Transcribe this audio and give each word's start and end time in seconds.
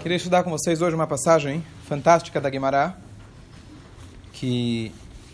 Queria 0.00 0.16
estudar 0.16 0.42
com 0.42 0.50
vocês 0.50 0.80
hoje 0.80 0.96
uma 0.96 1.06
passagem 1.06 1.62
fantástica 1.84 2.40
da 2.40 2.48
Guimará, 2.48 2.94
que, 4.32 4.90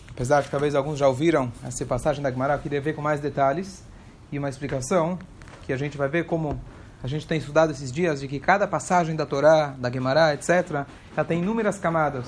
apesar 0.09 0.41
de 0.41 0.49
talvez 0.49 0.75
alguns 0.75 0.99
já 0.99 1.07
ouviram 1.07 1.49
essa 1.65 1.85
passagem 1.85 2.21
da 2.21 2.29
Guimará, 2.29 2.55
eu 2.55 2.59
queria 2.59 2.81
ver 2.81 2.93
com 2.93 3.01
mais 3.01 3.21
detalhes 3.21 3.81
e 4.29 4.37
uma 4.37 4.49
explicação 4.49 5.17
que 5.65 5.71
a 5.71 5.77
gente 5.77 5.97
vai 5.97 6.09
ver 6.09 6.25
como 6.25 6.59
a 7.01 7.07
gente 7.07 7.25
tem 7.25 7.37
estudado 7.37 7.71
esses 7.71 7.93
dias, 7.93 8.19
de 8.19 8.27
que 8.27 8.41
cada 8.41 8.67
passagem 8.67 9.15
da 9.15 9.25
Torá, 9.25 9.73
da 9.77 9.89
Guimará, 9.89 10.33
etc., 10.33 10.85
ela 11.15 11.25
tem 11.25 11.39
inúmeras 11.39 11.79
camadas. 11.79 12.25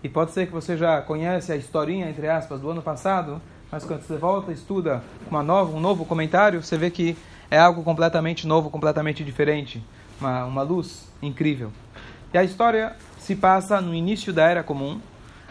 E 0.00 0.08
pode 0.08 0.30
ser 0.30 0.46
que 0.46 0.52
você 0.52 0.76
já 0.76 1.02
conhece 1.02 1.50
a 1.50 1.56
historinha, 1.56 2.08
entre 2.08 2.28
aspas, 2.28 2.60
do 2.60 2.70
ano 2.70 2.82
passado, 2.82 3.42
mas 3.68 3.84
quando 3.84 4.02
você 4.02 4.16
volta 4.16 4.52
e 4.52 4.54
estuda 4.54 5.02
uma 5.28 5.42
nova, 5.42 5.76
um 5.76 5.80
novo 5.80 6.04
comentário, 6.04 6.62
você 6.62 6.78
vê 6.78 6.88
que 6.88 7.18
é 7.50 7.58
algo 7.58 7.82
completamente 7.82 8.46
novo, 8.46 8.70
completamente 8.70 9.24
diferente. 9.24 9.82
Uma, 10.20 10.44
uma 10.44 10.62
luz 10.62 11.08
incrível. 11.22 11.72
E 12.32 12.38
a 12.38 12.44
história 12.44 12.94
se 13.18 13.34
passa 13.34 13.80
no 13.80 13.94
início 13.94 14.32
da 14.32 14.44
Era 14.44 14.62
Comum. 14.62 15.00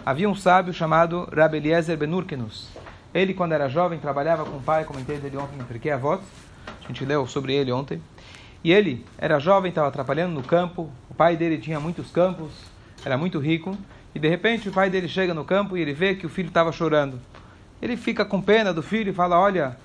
Havia 0.06 0.30
um 0.30 0.36
sábio 0.36 0.74
chamado 0.74 1.28
Rabbi 1.36 1.58
Eliezer 1.58 1.98
Benurkenus. 1.98 2.70
Ele, 3.14 3.34
quando 3.34 3.54
era 3.54 3.68
jovem, 3.68 3.98
trabalhava 3.98 4.46
com 4.46 4.58
o 4.58 4.62
pai, 4.62 4.86
comentei 4.86 5.18
dele 5.18 5.38
ontem 5.38 5.58
no 5.58 5.66
Porquê 5.66 5.90
Avot. 5.90 6.22
A 6.68 6.88
gente 6.88 7.04
leu 7.04 7.26
sobre 7.26 7.54
ele 7.54 7.72
ontem. 7.72 8.02
E 8.64 8.72
ele 8.72 9.06
era 9.18 9.40
jovem, 9.40 9.70
estava 9.70 9.90
trabalhando 9.90 10.34
no 10.34 10.44
campo. 10.44 10.90
O 11.10 11.14
pai 11.16 11.36
dele 11.36 11.58
tinha 11.58 11.80
muitos 11.80 12.12
campos, 12.12 12.52
era 13.04 13.18
muito 13.18 13.40
rico. 13.40 13.76
E 14.14 14.20
de 14.20 14.28
repente 14.28 14.70
o 14.70 14.72
pai 14.72 14.90
dele 14.90 15.08
chega 15.08 15.34
no 15.34 15.44
campo 15.44 15.76
e 15.76 15.82
ele 15.82 15.94
vê 15.94 16.14
que 16.14 16.26
o 16.26 16.30
filho 16.30 16.50
estava 16.50 16.72
chorando. 16.72 17.20
Ele 17.82 17.98
fica 17.98 18.24
com 18.24 18.42
pena 18.42 18.74
do 18.74 18.84
filho 18.84 19.10
e 19.10 19.14
fala: 19.14 19.40
Olha, 19.40 19.78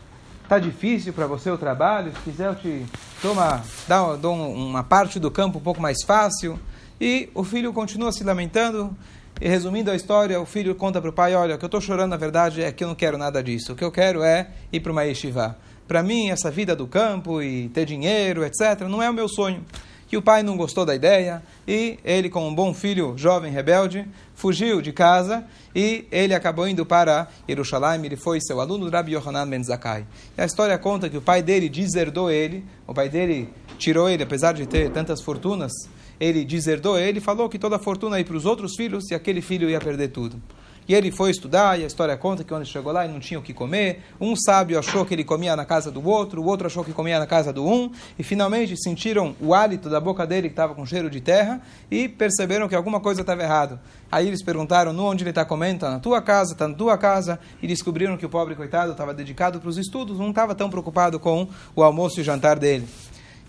tá 0.49 0.59
difícil 0.59 1.13
para 1.13 1.27
você 1.27 1.51
o 1.51 1.59
trabalho. 1.59 2.13
Se 2.13 2.31
quiser, 2.31 2.49
eu 2.49 2.55
te 2.55 2.85
toma, 3.21 3.63
dá, 3.89 4.15
dou 4.17 4.35
uma 4.35 4.83
parte 4.83 5.19
do 5.19 5.31
campo 5.31 5.59
um 5.59 5.63
pouco 5.63 5.81
mais 5.81 5.99
fácil. 6.05 6.59
E 7.01 7.29
o 7.35 7.45
filho 7.45 7.73
continua 7.73 8.13
se 8.13 8.23
lamentando. 8.25 8.97
E 9.41 9.49
resumindo 9.49 9.91
a 9.91 9.97
história, 9.97 10.41
o 10.41 10.47
filho 10.47 10.75
conta 10.75 11.01
para 11.01 11.11
o 11.11 11.13
pai: 11.13 11.35
Olha, 11.35 11.57
o 11.57 11.59
que 11.59 11.65
eu 11.65 11.69
estou 11.69 11.81
chorando 11.81 12.11
na 12.11 12.17
verdade 12.17 12.63
é 12.63 12.71
que 12.71 12.85
eu 12.85 12.89
não 12.89 12.95
quero 12.95 13.19
nada 13.19 13.43
disso. 13.43 13.73
O 13.73 13.77
que 13.77 13.85
eu 13.85 13.91
quero 13.91 14.23
é 14.23 14.49
ir 14.73 14.81
para 14.81 14.93
uma 14.93 15.03
yeshiva. 15.03 15.57
Para 15.89 16.03
mim, 16.03 16.31
essa 16.31 16.51
vida 16.51 16.75
do 16.75 16.87
campo 16.87 17.43
e 17.43 17.69
ter 17.69 17.85
dinheiro, 17.85 18.45
etc., 18.45 18.83
não 18.89 19.03
é 19.03 19.11
o 19.11 19.13
meu 19.13 19.29
sonho. 19.29 19.63
E 20.11 20.17
o 20.17 20.23
pai 20.23 20.43
não 20.43 20.57
gostou 20.57 20.85
da 20.85 20.95
ideia 20.95 21.43
e 21.67 21.99
ele, 22.05 22.29
como 22.29 22.47
um 22.47 22.55
bom 22.55 22.73
filho 22.73 23.15
jovem 23.17 23.53
rebelde, 23.53 24.07
fugiu 24.35 24.81
de 24.81 24.93
casa 24.93 25.45
e 25.75 26.07
ele 26.11 26.35
acabou 26.35 26.69
indo 26.69 26.87
para 26.87 27.29
Jerusalém. 27.49 28.05
Ele 28.05 28.17
foi 28.17 28.41
seu 28.41 28.61
aluno 28.61 28.89
Rabbi 28.89 29.15
Yohanan 29.15 29.49
Ben 29.49 29.63
Zakkai. 29.63 30.07
E 30.37 30.41
a 30.41 30.45
história 30.45 30.79
conta 30.79 31.09
que 31.09 31.17
o 31.17 31.23
pai 31.23 31.43
dele 31.43 31.69
deserdou 31.69 32.31
ele, 32.31 32.65
o 32.87 32.95
pai 32.95 33.09
dele 33.09 33.49
tirou 33.79 34.09
ele, 34.09 34.23
apesar 34.23 34.53
de 34.53 34.67
ter 34.67 34.91
tantas 34.91 35.21
fortunas, 35.21 35.73
ele 36.21 36.45
deserdou 36.45 36.99
ele 36.99 37.19
e 37.19 37.21
falou 37.21 37.49
que 37.49 37.59
toda 37.59 37.77
a 37.77 37.79
fortuna 37.79 38.19
ia 38.19 38.25
para 38.25 38.37
os 38.37 38.47
outros 38.47 38.77
filhos 38.77 39.11
e 39.11 39.15
aquele 39.15 39.41
filho 39.41 39.69
ia 39.69 39.81
perder 39.81 40.09
tudo. 40.09 40.41
E 40.87 40.95
ele 40.95 41.11
foi 41.11 41.31
estudar, 41.31 41.79
e 41.79 41.85
a 41.85 41.87
história 41.87 42.17
conta 42.17 42.43
que 42.43 42.51
quando 42.51 42.67
chegou 42.67 42.93
lá, 42.93 43.05
ele 43.05 43.13
não 43.13 43.21
tinha 43.21 43.39
o 43.41 43.43
que 43.43 43.55
comer. 43.55 44.03
Um 44.21 44.37
sábio 44.37 44.79
achou 44.79 45.05
que 45.07 45.15
ele 45.15 45.25
comia 45.25 45.57
na 45.57 45.65
casa 45.65 45.91
do 45.91 46.07
outro, 46.07 46.43
o 46.43 46.47
outro 46.47 46.67
achou 46.67 46.85
que 46.85 46.93
comia 46.93 47.19
na 47.19 47.27
casa 47.27 47.53
do 47.53 47.67
um, 47.67 47.91
e 48.19 48.23
finalmente 48.23 48.77
sentiram 48.77 49.35
o 49.41 49.55
hálito 49.55 49.89
da 49.89 49.99
boca 49.99 50.27
dele, 50.27 50.49
que 50.49 50.53
estava 50.53 50.75
com 50.75 50.85
cheiro 50.85 51.09
de 51.09 51.21
terra, 51.21 51.63
e 51.91 52.09
perceberam 52.09 52.69
que 52.69 52.75
alguma 52.75 53.01
coisa 53.01 53.23
estava 53.23 53.43
errado. 53.43 53.81
Aí 54.13 54.29
eles 54.29 54.45
perguntaram, 54.45 54.93
no 54.93 55.05
onde 55.05 55.23
ele 55.23 55.31
está 55.31 55.45
comendo? 55.45 55.77
Está 55.77 55.91
na 55.91 55.99
tua 55.99 56.21
casa, 56.21 56.53
está 56.53 56.69
na 56.69 56.75
tua 56.75 56.99
casa, 56.99 57.39
e 57.63 57.67
descobriram 57.67 58.17
que 58.17 58.27
o 58.27 58.29
pobre 58.29 58.55
coitado 58.55 58.93
estava 58.93 59.15
dedicado 59.15 59.61
para 59.61 59.69
os 59.69 59.79
estudos, 59.79 60.19
não 60.19 60.31
estava 60.31 60.55
tão 60.55 60.69
preocupado 60.69 61.19
com 61.19 61.49
o 61.75 61.83
almoço 61.83 62.21
e 62.21 62.23
jantar 62.23 62.59
dele. 62.59 62.87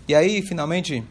E 0.08 0.14
aí, 0.14 0.40
finalmente, 0.40 1.04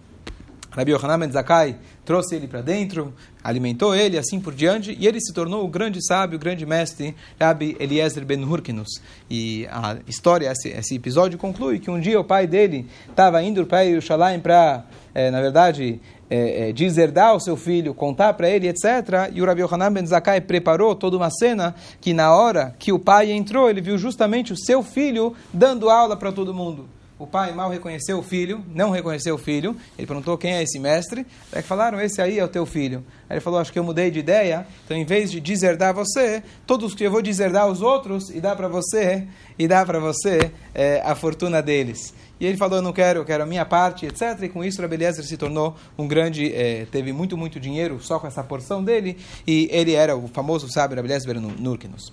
Rabbi 0.75 0.91
Yohanan 0.91 1.19
Ben 1.19 1.31
Zakkai 1.31 1.77
trouxe 2.03 2.35
ele 2.35 2.47
para 2.47 2.61
dentro, 2.61 3.13
alimentou 3.43 3.95
ele, 3.95 4.17
assim 4.17 4.39
por 4.39 4.53
diante, 4.53 4.95
e 4.99 5.07
ele 5.07 5.21
se 5.21 5.33
tornou 5.33 5.63
o 5.63 5.67
grande 5.67 6.05
sábio, 6.05 6.35
o 6.35 6.39
grande 6.39 6.65
mestre, 6.65 7.15
Rabbi 7.39 7.77
Eliezer 7.79 8.25
Ben 8.25 8.43
Hurkinus. 8.43 9.01
E 9.29 9.65
a 9.71 9.97
história, 10.05 10.51
esse, 10.51 10.69
esse 10.69 10.95
episódio 10.95 11.37
conclui 11.37 11.79
que 11.79 11.89
um 11.89 11.99
dia 11.99 12.19
o 12.19 12.23
pai 12.23 12.45
dele 12.45 12.87
estava 13.09 13.41
indo 13.41 13.65
para 13.65 13.81
Yerushalayim 13.81 14.41
para, 14.41 14.83
é, 15.13 15.31
na 15.31 15.41
verdade, 15.41 16.01
é, 16.29 16.69
é, 16.69 16.73
deserdar 16.73 17.35
o 17.35 17.39
seu 17.39 17.55
filho, 17.55 17.93
contar 17.93 18.33
para 18.33 18.49
ele, 18.49 18.67
etc. 18.67 19.31
E 19.33 19.41
o 19.41 19.45
Rabbi 19.45 19.61
Yohanan 19.61 19.93
Ben 19.93 20.05
Zakkai 20.05 20.41
preparou 20.41 20.93
toda 20.93 21.15
uma 21.15 21.29
cena 21.29 21.73
que 22.01 22.13
na 22.13 22.35
hora 22.35 22.75
que 22.77 22.91
o 22.91 22.99
pai 22.99 23.31
entrou, 23.31 23.69
ele 23.69 23.79
viu 23.79 23.97
justamente 23.97 24.51
o 24.51 24.57
seu 24.57 24.83
filho 24.83 25.33
dando 25.53 25.89
aula 25.89 26.17
para 26.17 26.31
todo 26.31 26.53
mundo. 26.53 26.85
O 27.17 27.25
pai 27.25 27.53
mal 27.53 27.69
reconheceu 27.69 28.19
o 28.19 28.21
filho, 28.21 28.61
não 28.67 28.89
reconheceu 28.89 29.35
o 29.35 29.37
filho. 29.37 29.77
Ele 29.97 30.05
perguntou 30.05 30.37
quem 30.37 30.53
é 30.53 30.61
esse 30.61 30.77
mestre. 30.77 31.25
Aí 31.53 31.61
falaram, 31.61 32.01
esse 32.01 32.21
aí 32.21 32.37
é 32.37 32.43
o 32.43 32.47
teu 32.47 32.65
filho. 32.65 33.05
Aí 33.29 33.35
ele 33.35 33.39
falou, 33.39 33.57
acho 33.57 33.71
que 33.71 33.79
eu 33.79 33.85
mudei 33.85 34.11
de 34.11 34.19
ideia. 34.19 34.67
Então, 34.83 34.97
em 34.97 35.05
vez 35.05 35.31
de 35.31 35.39
deserdar 35.39 35.93
você, 35.93 36.43
todos 36.67 36.93
que 36.93 37.05
eu 37.05 37.11
vou 37.11 37.21
deserdar 37.21 37.67
os 37.67 37.81
outros 37.81 38.29
e 38.29 38.41
dar 38.41 38.57
para 38.57 38.67
você, 38.67 39.25
e 39.57 39.65
dar 39.65 39.85
para 39.85 39.97
você 39.97 40.51
é, 40.73 41.01
a 41.05 41.15
fortuna 41.15 41.61
deles. 41.61 42.13
E 42.37 42.45
ele 42.45 42.57
falou, 42.57 42.81
não 42.81 42.91
quero, 42.91 43.21
eu 43.21 43.25
quero 43.25 43.43
a 43.43 43.45
minha 43.45 43.63
parte, 43.63 44.05
etc. 44.05 44.37
E 44.43 44.49
com 44.49 44.61
isso, 44.61 44.81
Rabbi 44.81 44.95
Eliezer 44.95 45.23
se 45.23 45.37
tornou 45.37 45.73
um 45.97 46.05
grande, 46.05 46.53
é, 46.53 46.85
teve 46.91 47.13
muito, 47.13 47.37
muito 47.37 47.61
dinheiro 47.61 47.97
só 48.01 48.19
com 48.19 48.27
essa 48.27 48.43
porção 48.43 48.83
dele. 48.83 49.17
E 49.47 49.69
ele 49.71 49.93
era 49.93 50.17
o 50.17 50.27
famoso 50.27 50.69
sábio 50.69 50.97
Rabbi 50.97 51.07
Eliezer 51.07 51.39
Nurkinos. 51.39 52.11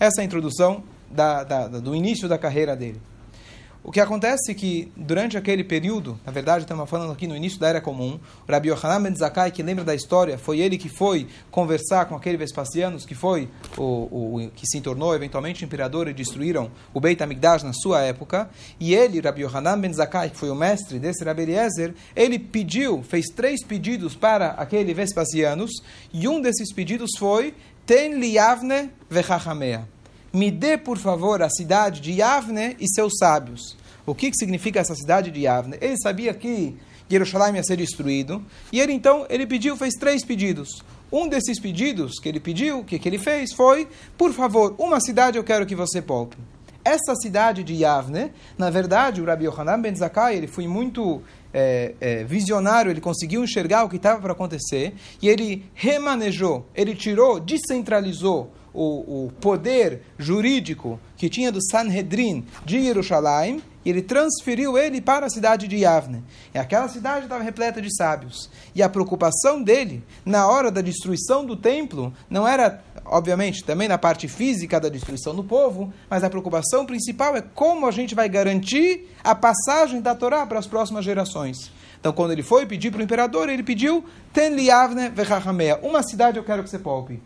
Essa 0.00 0.20
é 0.20 0.22
a 0.22 0.24
introdução 0.24 0.82
da, 1.08 1.44
da, 1.44 1.68
do 1.68 1.94
início 1.94 2.28
da 2.28 2.36
carreira 2.36 2.74
dele. 2.74 3.00
O 3.82 3.90
que 3.90 3.98
acontece 3.98 4.52
é 4.52 4.54
que, 4.54 4.92
durante 4.94 5.38
aquele 5.38 5.64
período, 5.64 6.20
na 6.24 6.30
verdade, 6.30 6.64
estamos 6.64 6.88
falando 6.88 7.12
aqui 7.12 7.26
no 7.26 7.34
início 7.34 7.58
da 7.58 7.68
Era 7.68 7.80
Comum, 7.80 8.20
o 8.46 8.52
Rabbi 8.52 8.68
Yohanan 8.68 9.02
Ben 9.02 9.16
Zakkai, 9.16 9.50
que 9.50 9.62
lembra 9.62 9.82
da 9.82 9.94
história, 9.94 10.36
foi 10.36 10.60
ele 10.60 10.76
que 10.76 10.90
foi 10.90 11.26
conversar 11.50 12.04
com 12.04 12.14
aquele 12.14 12.36
Vespasianos, 12.36 13.06
que 13.06 13.14
foi 13.14 13.48
o, 13.78 13.82
o 13.82 14.50
que 14.54 14.66
se 14.66 14.82
tornou 14.82 15.14
eventualmente 15.14 15.64
imperador 15.64 16.08
e 16.08 16.12
destruíram 16.12 16.70
o 16.92 17.00
Beit 17.00 17.22
HaMikdash 17.22 17.62
na 17.62 17.72
sua 17.72 18.02
época. 18.02 18.50
E 18.78 18.94
ele, 18.94 19.18
Rabbi 19.18 19.42
Yohanan 19.42 19.80
Ben 19.80 19.92
Zakkai, 19.92 20.28
que 20.28 20.36
foi 20.36 20.50
o 20.50 20.54
mestre 20.54 20.98
desse 20.98 21.24
Rabbi 21.24 21.42
Eliezer, 21.42 21.94
ele 22.14 22.38
pediu, 22.38 23.02
fez 23.02 23.28
três 23.34 23.64
pedidos 23.64 24.14
para 24.14 24.48
aquele 24.50 24.92
Vespasianos, 24.92 25.70
e 26.12 26.28
um 26.28 26.38
desses 26.38 26.70
pedidos 26.70 27.12
foi 27.18 27.54
Ten 27.86 28.20
liavne 28.20 28.90
vechachamea 29.08 29.88
me 30.32 30.50
dê, 30.50 30.76
por 30.76 30.98
favor, 30.98 31.42
a 31.42 31.50
cidade 31.50 32.00
de 32.00 32.12
Yavne 32.12 32.76
e 32.78 32.88
seus 32.88 33.14
sábios. 33.18 33.76
O 34.06 34.14
que, 34.14 34.30
que 34.30 34.36
significa 34.36 34.80
essa 34.80 34.94
cidade 34.94 35.30
de 35.30 35.40
Yavne? 35.40 35.76
Ele 35.80 35.96
sabia 35.98 36.32
que 36.32 36.76
Jerusalém 37.08 37.56
ia 37.56 37.64
ser 37.64 37.76
destruído, 37.76 38.44
e 38.72 38.80
ele 38.80 38.92
então 38.92 39.26
ele 39.28 39.46
pediu, 39.46 39.76
fez 39.76 39.94
três 39.94 40.24
pedidos. 40.24 40.82
Um 41.12 41.28
desses 41.28 41.58
pedidos 41.58 42.20
que 42.20 42.28
ele 42.28 42.38
pediu, 42.38 42.84
que, 42.84 42.98
que 42.98 43.08
ele 43.08 43.18
fez, 43.18 43.52
foi, 43.52 43.88
por 44.16 44.32
favor, 44.32 44.74
uma 44.78 45.00
cidade 45.00 45.36
eu 45.36 45.42
quero 45.42 45.66
que 45.66 45.74
você 45.74 46.00
poupe. 46.00 46.36
Essa 46.84 47.14
cidade 47.16 47.64
de 47.64 47.74
Yavne, 47.74 48.32
na 48.56 48.70
verdade, 48.70 49.20
o 49.20 49.24
Rabbi 49.24 49.44
Yohanan 49.44 49.80
Ben 49.80 49.94
Zakkai, 49.94 50.36
ele 50.36 50.46
foi 50.46 50.66
muito 50.66 51.20
é, 51.52 51.94
é, 52.00 52.24
visionário, 52.24 52.90
ele 52.90 53.00
conseguiu 53.00 53.42
enxergar 53.42 53.84
o 53.84 53.88
que 53.88 53.96
estava 53.96 54.20
para 54.20 54.32
acontecer, 54.32 54.94
e 55.20 55.28
ele 55.28 55.64
remanejou, 55.74 56.66
ele 56.74 56.94
tirou, 56.94 57.40
descentralizou 57.40 58.52
o, 58.72 59.26
o 59.26 59.32
poder 59.40 60.02
jurídico 60.18 61.00
que 61.16 61.28
tinha 61.28 61.52
do 61.52 61.62
Sanhedrin 61.62 62.44
de 62.64 62.82
Jerusalém 62.82 63.62
e 63.84 63.90
ele 63.90 64.02
transferiu 64.02 64.76
ele 64.76 65.00
para 65.00 65.26
a 65.26 65.30
cidade 65.30 65.66
de 65.66 65.76
Yavne. 65.76 66.22
E 66.54 66.58
aquela 66.58 66.88
cidade 66.88 67.24
estava 67.24 67.42
repleta 67.42 67.80
de 67.80 67.94
sábios. 67.94 68.50
E 68.74 68.82
a 68.82 68.88
preocupação 68.88 69.62
dele, 69.62 70.04
na 70.24 70.46
hora 70.46 70.70
da 70.70 70.80
destruição 70.80 71.44
do 71.44 71.56
templo, 71.56 72.12
não 72.28 72.46
era, 72.46 72.82
obviamente, 73.06 73.64
também 73.64 73.88
na 73.88 73.96
parte 73.96 74.28
física 74.28 74.78
da 74.78 74.88
destruição 74.88 75.34
do 75.34 75.42
povo, 75.42 75.92
mas 76.08 76.22
a 76.22 76.30
preocupação 76.30 76.84
principal 76.84 77.36
é 77.36 77.40
como 77.40 77.86
a 77.86 77.90
gente 77.90 78.14
vai 78.14 78.28
garantir 78.28 79.08
a 79.24 79.34
passagem 79.34 80.00
da 80.00 80.14
Torá 80.14 80.44
para 80.44 80.58
as 80.58 80.66
próximas 80.66 81.04
gerações. 81.04 81.72
Então, 81.98 82.12
quando 82.12 82.32
ele 82.32 82.42
foi 82.42 82.66
pedir 82.66 82.90
para 82.90 83.00
o 83.00 83.04
imperador, 83.04 83.48
ele 83.48 83.62
pediu 83.62 84.04
Ten 84.32 84.50
Liavne 84.50 85.08
Vechachamea, 85.08 85.78
uma 85.82 86.02
cidade 86.02 86.38
eu 86.38 86.44
quero 86.44 86.62
que 86.62 86.70
você 86.70 86.78
poupe. 86.78 87.20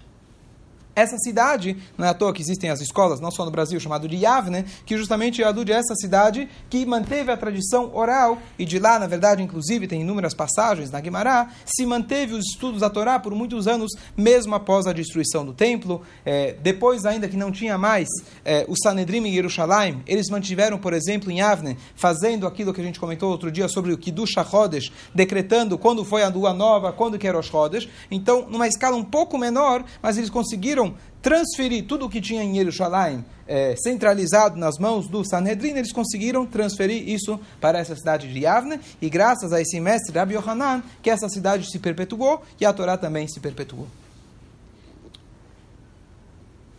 Essa 0.95 1.17
cidade, 1.19 1.77
não 1.97 2.07
é 2.07 2.11
à 2.11 2.15
toa 2.15 2.33
que 2.33 2.43
existem 2.43 2.71
as 2.71 2.81
escolas, 2.81 3.21
não 3.21 3.31
só 3.31 3.45
no 3.45 3.51
Brasil, 3.51 3.79
chamado 3.81 4.07
de 4.07 4.17
Yavne, 4.17 4.65
que 4.85 4.97
justamente 4.97 5.43
alude 5.43 5.73
a 5.73 5.77
essa 5.77 5.95
cidade 5.95 6.49
que 6.69 6.85
manteve 6.85 7.33
a 7.33 7.37
tradição 7.37 7.91
oral, 7.95 8.39
e 8.59 8.65
de 8.65 8.79
lá, 8.79 8.99
na 8.99 9.07
verdade, 9.07 9.43
inclusive, 9.43 9.87
tem 9.87 10.03
inúmeras 10.03 10.35
passagens 10.35 10.91
na 10.91 11.01
Guimará, 11.01 11.51
se 11.65 11.87
manteve 11.87 12.35
os 12.35 12.45
estudos 12.47 12.81
da 12.81 12.91
Torá 12.91 13.19
por 13.19 13.35
muitos 13.35 13.67
anos, 13.67 13.91
mesmo 14.17 14.55
após 14.55 14.87
a 14.87 14.93
destruição 14.93 15.45
do 15.45 15.53
templo. 15.53 16.03
É, 16.25 16.55
depois, 16.63 17.05
ainda 17.05 17.29
que 17.29 17.37
não 17.37 17.51
tinha 17.51 17.79
mais 17.79 18.09
é, 18.45 18.65
o 18.69 18.77
Sanedrim 18.77 19.27
em 19.27 19.33
Jerusalém, 19.33 20.03
eles 20.07 20.29
mantiveram, 20.29 20.79
por 20.79 20.93
exemplo, 20.93 21.31
em 21.31 21.39
Yavne, 21.39 21.77
fazendo 21.95 22.47
aquilo 22.47 22.73
que 22.73 22.81
a 22.81 22.85
gente 22.85 23.01
comentou 23.01 23.31
outro 23.31 23.51
dia 23.51 23.69
sobre 23.69 23.93
o 23.93 23.99
Kiddush 23.99 24.37
HaChodesh, 24.37 24.93
decretando 25.15 25.79
quando 25.79 26.05
foi 26.05 26.23
a 26.23 26.29
lua 26.29 26.53
nova, 26.53 26.93
quando 26.93 27.19
que 27.19 27.27
era 27.27 27.39
os 27.39 27.47
Chodesh. 27.47 27.89
Então, 28.11 28.47
numa 28.49 28.67
escala 28.67 28.97
um 28.97 29.05
pouco 29.05 29.39
menor, 29.39 29.85
mas 30.03 30.17
eles 30.19 30.31
conseguiram 30.31 30.84
transferir 31.23 31.87
tudo 31.87 32.07
o 32.07 32.11
que 32.11 32.21
tinha 32.21 32.43
em 32.43 32.55
Jerusalém 32.55 33.25
é, 33.47 33.75
centralizado 33.77 34.59
nas 34.59 34.79
mãos 34.79 35.09
do 35.09 35.25
Sanhedrin, 35.25 35.77
eles 35.77 35.93
conseguiram 35.93 36.47
transferir 36.47 37.09
isso 37.09 37.39
para 37.61 37.79
essa 37.79 37.95
cidade 37.95 38.33
de 38.33 38.41
Yavne, 38.41 38.81
e 39.01 39.09
graças 39.09 39.53
a 39.53 39.61
esse 39.61 39.81
mestre 39.81 40.19
Rabbi 40.19 40.35
Yohanan, 40.35 40.83
que 41.03 41.11
essa 41.11 41.29
cidade 41.29 41.71
se 41.71 41.79
perpetuou 41.79 42.43
e 42.61 42.67
a 42.67 42.73
Torá 42.73 42.97
também 42.97 43.29
se 43.29 43.41
perpetuou. 43.41 43.87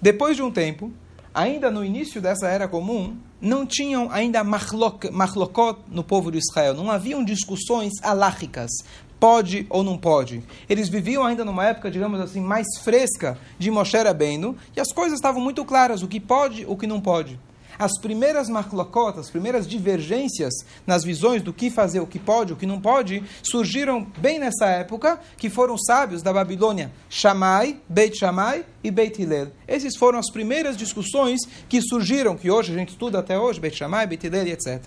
Depois 0.01 0.35
de 0.35 0.43
um 0.43 0.51
tempo, 0.51 0.91
ainda 1.33 1.71
no 1.71 1.83
início 1.83 2.21
dessa 2.21 2.47
era 2.47 2.67
comum, 2.67 3.17
não 3.41 3.65
tinham 3.65 4.09
ainda 4.11 4.43
machlokot 4.43 5.79
no 5.89 6.03
povo 6.03 6.31
de 6.31 6.37
Israel, 6.37 6.73
não 6.73 6.89
haviam 6.89 7.23
discussões 7.23 7.93
alágicas, 8.01 8.71
pode 9.19 9.65
ou 9.69 9.83
não 9.83 9.97
pode. 9.97 10.43
Eles 10.69 10.89
viviam 10.89 11.23
ainda 11.23 11.45
numa 11.45 11.65
época, 11.65 11.91
digamos 11.91 12.19
assim, 12.19 12.41
mais 12.41 12.65
fresca 12.83 13.37
de 13.57 13.71
Moshe 13.71 13.97
Rabbeinu, 13.97 14.55
e 14.75 14.79
as 14.79 14.91
coisas 14.91 15.17
estavam 15.17 15.41
muito 15.41 15.63
claras, 15.65 16.01
o 16.01 16.07
que 16.07 16.19
pode, 16.19 16.65
o 16.67 16.75
que 16.75 16.87
não 16.87 17.01
pode. 17.01 17.39
As 17.77 17.99
primeiras 17.99 18.47
maclocot, 18.47 19.19
as 19.19 19.29
primeiras 19.29 19.67
divergências 19.67 20.53
nas 20.87 21.03
visões 21.03 21.41
do 21.41 21.51
que 21.51 21.69
fazer, 21.69 21.99
o 21.99 22.07
que 22.07 22.17
pode, 22.17 22.53
o 22.53 22.55
que 22.55 22.65
não 22.65 22.79
pode, 22.79 23.21
surgiram 23.43 24.07
bem 24.17 24.39
nessa 24.39 24.67
época, 24.67 25.19
que 25.37 25.49
foram 25.49 25.77
sábios 25.77 26.21
da 26.21 26.31
Babilônia, 26.31 26.91
Shammai, 27.09 27.77
Beit 27.89 28.17
Shammai 28.17 28.65
e 28.81 28.89
Beit 28.89 29.21
Hillel. 29.21 29.49
Essas 29.67 29.97
foram 29.97 30.19
as 30.19 30.31
primeiras 30.31 30.77
discussões 30.77 31.41
que 31.67 31.81
surgiram, 31.81 32.37
que 32.37 32.49
hoje 32.49 32.71
a 32.71 32.77
gente 32.77 32.89
estuda 32.89 33.19
até 33.19 33.37
hoje, 33.37 33.59
Beit 33.59 33.75
Shammai, 33.75 34.07
Beit 34.07 34.25
Hillel 34.25 34.47
etc. 34.47 34.81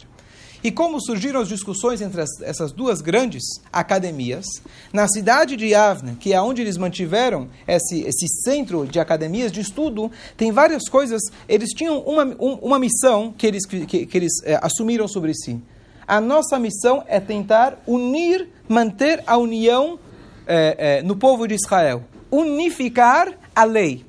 E 0.63 0.71
como 0.73 1.01
surgiram 1.01 1.41
as 1.41 1.49
discussões 1.49 2.01
entre 2.01 2.21
as, 2.21 2.41
essas 2.41 2.73
duas 2.73 3.01
grandes 3.01 3.45
academias, 3.73 4.45
na 4.93 5.07
cidade 5.07 5.57
de 5.57 5.67
Yavne, 5.67 6.17
que 6.17 6.33
é 6.33 6.41
onde 6.41 6.61
eles 6.61 6.77
mantiveram 6.77 7.49
esse, 7.67 8.03
esse 8.03 8.27
centro 8.43 8.87
de 8.87 8.99
academias 8.99 9.53
de 9.53 9.61
estudo, 9.61 10.11
tem 10.37 10.51
várias 10.51 10.89
coisas. 10.89 11.23
Eles 11.49 11.71
tinham 11.71 12.01
uma, 12.01 12.25
um, 12.25 12.55
uma 12.55 12.79
missão 12.79 13.33
que 13.37 13.47
eles, 13.47 13.65
que, 13.67 14.07
que 14.07 14.17
eles 14.17 14.33
é, 14.45 14.59
assumiram 14.61 15.07
sobre 15.07 15.33
si. 15.35 15.61
A 16.07 16.21
nossa 16.21 16.59
missão 16.59 17.05
é 17.07 17.21
tentar 17.21 17.83
unir, 17.87 18.49
manter 18.69 19.23
a 19.27 19.37
união 19.37 19.99
é, 20.47 20.99
é, 20.99 21.03
no 21.03 21.15
povo 21.15 21.47
de 21.47 21.55
Israel. 21.55 22.03
Unificar 22.31 23.33
a 23.55 23.65
lei. 23.65 24.05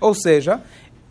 Ou 0.00 0.14
seja, 0.14 0.60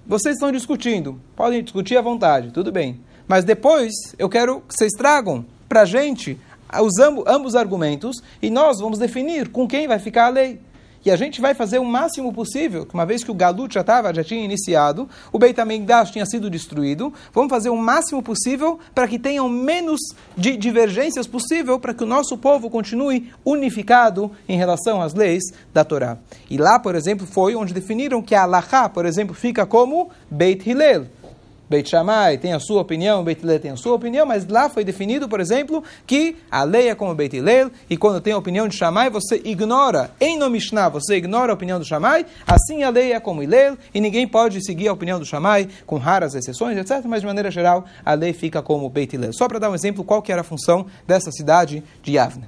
vocês 0.05 0.35
estão 0.35 0.51
discutindo, 0.51 1.19
podem 1.35 1.63
discutir 1.63 1.97
à 1.97 2.01
vontade, 2.01 2.51
tudo 2.51 2.71
bem. 2.71 2.99
Mas 3.33 3.43
depois 3.43 3.91
eu 4.19 4.29
quero 4.29 4.61
que 4.61 4.75
vocês 4.75 4.91
tragam 4.91 5.43
para 5.67 5.81
a 5.81 5.85
gente 5.85 6.39
os 6.79 6.99
ambos, 6.99 7.23
ambos 7.25 7.55
argumentos 7.55 8.17
e 8.39 8.51
nós 8.51 8.79
vamos 8.79 8.99
definir 8.99 9.49
com 9.49 9.67
quem 9.67 9.87
vai 9.87 9.97
ficar 9.97 10.27
a 10.27 10.29
lei. 10.29 10.59
E 11.03 11.09
a 11.09 11.15
gente 11.15 11.41
vai 11.41 11.55
fazer 11.55 11.79
o 11.79 11.83
máximo 11.83 12.31
possível, 12.31 12.87
uma 12.93 13.07
vez 13.07 13.23
que 13.23 13.31
o 13.31 13.33
Galut 13.33 13.73
já, 13.73 13.81
estava, 13.81 14.13
já 14.13 14.23
tinha 14.23 14.45
iniciado, 14.45 15.09
o 15.31 15.39
Beit 15.39 15.59
HaMikdash 15.59 16.11
tinha 16.11 16.27
sido 16.27 16.47
destruído, 16.47 17.11
vamos 17.33 17.49
fazer 17.49 17.71
o 17.71 17.75
máximo 17.75 18.21
possível 18.21 18.79
para 18.93 19.07
que 19.07 19.17
tenham 19.17 19.49
menos 19.49 19.99
de 20.37 20.55
divergências 20.55 21.25
possível, 21.25 21.79
para 21.79 21.95
que 21.95 22.03
o 22.03 22.07
nosso 22.07 22.37
povo 22.37 22.69
continue 22.69 23.33
unificado 23.43 24.29
em 24.47 24.59
relação 24.59 25.01
às 25.01 25.15
leis 25.15 25.41
da 25.73 25.83
Torá. 25.83 26.19
E 26.51 26.57
lá, 26.59 26.77
por 26.77 26.93
exemplo, 26.93 27.25
foi 27.25 27.55
onde 27.55 27.73
definiram 27.73 28.21
que 28.21 28.35
a 28.35 28.43
Alahá, 28.43 28.87
por 28.87 29.07
exemplo, 29.07 29.33
fica 29.33 29.65
como 29.65 30.11
Beit 30.29 30.69
Hillel. 30.69 31.07
Beit 31.69 31.89
Shammai 31.89 32.37
tem 32.37 32.53
a 32.53 32.59
sua 32.59 32.81
opinião, 32.81 33.23
Beit 33.23 33.41
Hillel 33.41 33.59
tem 33.59 33.71
a 33.71 33.75
sua 33.75 33.95
opinião, 33.95 34.25
mas 34.25 34.45
lá 34.47 34.69
foi 34.69 34.83
definido, 34.83 35.29
por 35.29 35.39
exemplo, 35.39 35.83
que 36.05 36.35
a 36.51 36.63
lei 36.63 36.89
é 36.89 36.95
como 36.95 37.15
Beit 37.15 37.35
Hillel, 37.35 37.71
e 37.89 37.95
quando 37.95 38.19
tem 38.21 38.33
a 38.33 38.37
opinião 38.37 38.67
de 38.67 38.75
Shammai, 38.75 39.09
você 39.09 39.41
ignora, 39.43 40.11
em 40.19 40.37
no 40.37 40.49
Mishnah, 40.49 40.89
você 40.89 41.15
ignora 41.15 41.51
a 41.51 41.55
opinião 41.55 41.79
do 41.79 41.85
Shammai, 41.85 42.25
assim 42.45 42.83
a 42.83 42.89
lei 42.89 43.13
é 43.13 43.19
como 43.19 43.41
Hillel, 43.41 43.77
e 43.93 44.01
ninguém 44.01 44.27
pode 44.27 44.63
seguir 44.63 44.87
a 44.89 44.93
opinião 44.93 45.19
do 45.19 45.25
Shammai, 45.25 45.69
com 45.85 45.97
raras 45.97 46.35
exceções, 46.35 46.77
etc., 46.77 47.03
mas 47.05 47.21
de 47.21 47.27
maneira 47.27 47.49
geral, 47.49 47.85
a 48.03 48.13
lei 48.13 48.33
fica 48.33 48.61
como 48.61 48.89
Beit 48.89 49.15
Hillel. 49.15 49.33
Só 49.33 49.47
para 49.47 49.59
dar 49.59 49.69
um 49.69 49.75
exemplo, 49.75 50.03
qual 50.03 50.21
que 50.21 50.31
era 50.31 50.41
a 50.41 50.43
função 50.43 50.85
dessa 51.07 51.31
cidade 51.31 51.83
de 52.01 52.13
Yavne. 52.13 52.45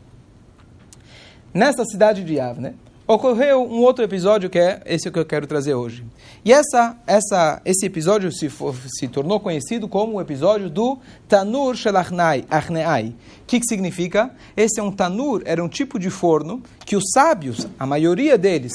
Nessa 1.53 1.85
cidade 1.85 2.23
de 2.23 2.33
Yavne, 2.33 2.75
ocorreu 3.07 3.63
um 3.63 3.81
outro 3.81 4.03
episódio 4.03 4.49
que 4.49 4.57
é 4.57 4.81
esse 4.85 5.09
que 5.11 5.19
eu 5.19 5.25
quero 5.25 5.45
trazer 5.45 5.73
hoje. 5.73 6.03
E 6.43 6.51
essa, 6.51 6.97
essa, 7.05 7.61
esse 7.63 7.85
episódio 7.85 8.31
se, 8.31 8.49
for, 8.49 8.75
se 8.87 9.07
tornou 9.07 9.39
conhecido 9.39 9.87
como 9.87 10.17
o 10.17 10.21
episódio 10.21 10.69
do 10.69 10.97
Tanur 11.27 11.75
Shelachnai 11.75 12.45
Arneai. 12.49 13.15
O 13.41 13.45
que, 13.45 13.59
que 13.59 13.67
significa? 13.67 14.31
Esse 14.57 14.79
é 14.79 14.83
um 14.83 14.91
tanur, 14.91 15.41
era 15.45 15.63
um 15.63 15.69
tipo 15.69 15.99
de 15.99 16.09
forno 16.09 16.61
que 16.85 16.95
os 16.95 17.03
sábios, 17.13 17.67
a 17.79 17.85
maioria 17.85 18.37
deles, 18.37 18.73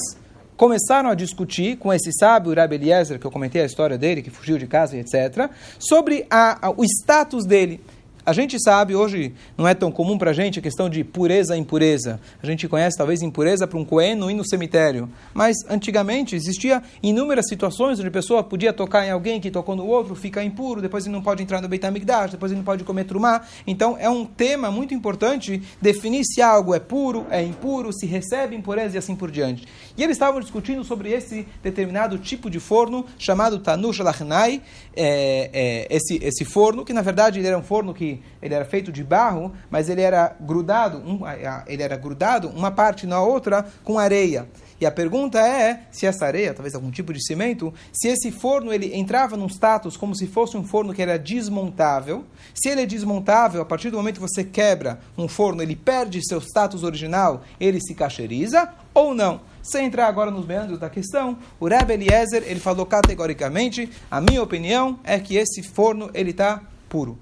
começaram 0.55 1.09
a 1.09 1.15
discutir 1.15 1.77
com 1.77 1.91
esse 1.91 2.11
sábio, 2.13 2.53
Rabbi 2.53 2.75
Eliezer, 2.75 3.19
que 3.19 3.25
eu 3.25 3.31
comentei 3.31 3.63
a 3.63 3.65
história 3.65 3.97
dele, 3.97 4.21
que 4.21 4.29
fugiu 4.29 4.59
de 4.59 4.67
casa, 4.67 4.95
etc., 4.95 5.49
sobre 5.79 6.25
a, 6.29 6.67
a, 6.67 6.69
o 6.69 6.83
status 6.85 7.45
dele. 7.45 7.81
A 8.23 8.33
gente 8.33 8.61
sabe, 8.61 8.95
hoje 8.95 9.33
não 9.57 9.67
é 9.67 9.73
tão 9.73 9.91
comum 9.91 10.15
para 10.15 10.29
a 10.29 10.33
gente 10.33 10.59
a 10.59 10.61
questão 10.61 10.87
de 10.87 11.03
pureza 11.03 11.57
e 11.57 11.59
impureza. 11.59 12.19
A 12.41 12.45
gente 12.45 12.67
conhece 12.67 12.95
talvez 12.95 13.23
impureza 13.23 13.65
para 13.65 13.79
um 13.79 13.85
coeno 13.85 14.29
ir 14.29 14.35
no 14.35 14.47
cemitério. 14.47 15.09
Mas 15.33 15.57
antigamente 15.67 16.35
existia 16.35 16.83
inúmeras 17.01 17.47
situações 17.47 17.99
onde 17.99 18.09
a 18.09 18.11
pessoa 18.11 18.43
podia 18.43 18.71
tocar 18.71 19.07
em 19.07 19.09
alguém 19.09 19.41
que 19.41 19.49
tocou 19.49 19.75
no 19.75 19.87
outro, 19.87 20.13
fica 20.13 20.43
impuro, 20.43 20.81
depois 20.81 21.05
ele 21.05 21.13
não 21.13 21.21
pode 21.23 21.41
entrar 21.41 21.61
no 21.61 21.67
Beit 21.67 21.83
HaMikdash, 21.83 22.31
depois 22.31 22.51
ele 22.51 22.59
não 22.59 22.65
pode 22.65 22.83
comer 22.83 23.05
trumá. 23.05 23.41
Então 23.65 23.97
é 23.99 24.09
um 24.09 24.23
tema 24.23 24.69
muito 24.69 24.93
importante 24.93 25.61
definir 25.81 26.23
se 26.23 26.43
algo 26.43 26.75
é 26.75 26.79
puro, 26.79 27.25
é 27.31 27.41
impuro, 27.41 27.91
se 27.91 28.05
recebe 28.05 28.55
impureza 28.55 28.95
e 28.95 28.99
assim 28.99 29.15
por 29.15 29.31
diante. 29.31 29.67
E 29.97 30.03
eles 30.03 30.15
estavam 30.15 30.39
discutindo 30.39 30.83
sobre 30.83 31.11
esse 31.11 31.47
determinado 31.63 32.19
tipo 32.19 32.51
de 32.51 32.59
forno 32.59 33.03
chamado 33.17 33.57
Tanush 33.57 33.99
Lachnai, 33.99 34.61
é, 34.95 35.49
é, 35.51 35.95
esse, 35.95 36.19
esse 36.23 36.45
forno, 36.45 36.85
que 36.85 36.93
na 36.93 37.01
verdade 37.01 37.39
ele 37.39 37.47
era 37.47 37.57
um 37.57 37.63
forno 37.63 37.93
que 37.93 38.20
ele 38.41 38.53
era 38.53 38.65
feito 38.65 38.91
de 38.91 39.03
barro, 39.03 39.51
mas 39.69 39.89
ele 39.89 40.01
era 40.01 40.35
grudado, 40.39 40.97
um, 40.97 41.21
ele 41.67 41.83
era 41.83 41.95
grudado 41.95 42.49
uma 42.49 42.71
parte 42.71 43.05
na 43.05 43.21
outra 43.21 43.65
com 43.83 43.99
areia. 43.99 44.47
E 44.81 44.85
a 44.85 44.91
pergunta 44.91 45.39
é 45.39 45.83
se 45.91 46.07
essa 46.07 46.25
areia, 46.25 46.55
talvez 46.55 46.73
algum 46.73 46.89
tipo 46.89 47.13
de 47.13 47.23
cimento, 47.23 47.71
se 47.93 48.07
esse 48.07 48.31
forno 48.31 48.73
ele 48.73 48.95
entrava 48.95 49.37
num 49.37 49.47
status 49.47 49.95
como 49.95 50.15
se 50.15 50.25
fosse 50.25 50.57
um 50.57 50.63
forno 50.63 50.91
que 50.91 51.03
era 51.03 51.19
desmontável. 51.19 52.25
Se 52.55 52.67
ele 52.67 52.81
é 52.81 52.85
desmontável, 52.87 53.61
a 53.61 53.65
partir 53.65 53.91
do 53.91 53.97
momento 53.97 54.15
que 54.15 54.27
você 54.27 54.43
quebra 54.43 54.99
um 55.15 55.27
forno, 55.27 55.61
ele 55.61 55.75
perde 55.75 56.19
seu 56.27 56.41
status 56.41 56.81
original, 56.81 57.43
ele 57.59 57.79
se 57.79 57.93
cacheriza 57.93 58.73
ou 58.91 59.13
não. 59.13 59.41
Sem 59.61 59.85
entrar 59.85 60.07
agora 60.07 60.31
nos 60.31 60.47
meandros 60.47 60.79
da 60.79 60.89
questão, 60.89 61.37
o 61.59 61.67
Rebbe 61.67 61.93
Eliezer 61.93 62.43
ele 62.47 62.59
falou 62.59 62.87
categoricamente: 62.87 63.87
a 64.09 64.19
minha 64.19 64.41
opinião 64.41 64.99
é 65.03 65.19
que 65.19 65.35
esse 65.35 65.61
forno 65.61 66.09
ele 66.11 66.31
está 66.31 66.59
puro. 66.89 67.19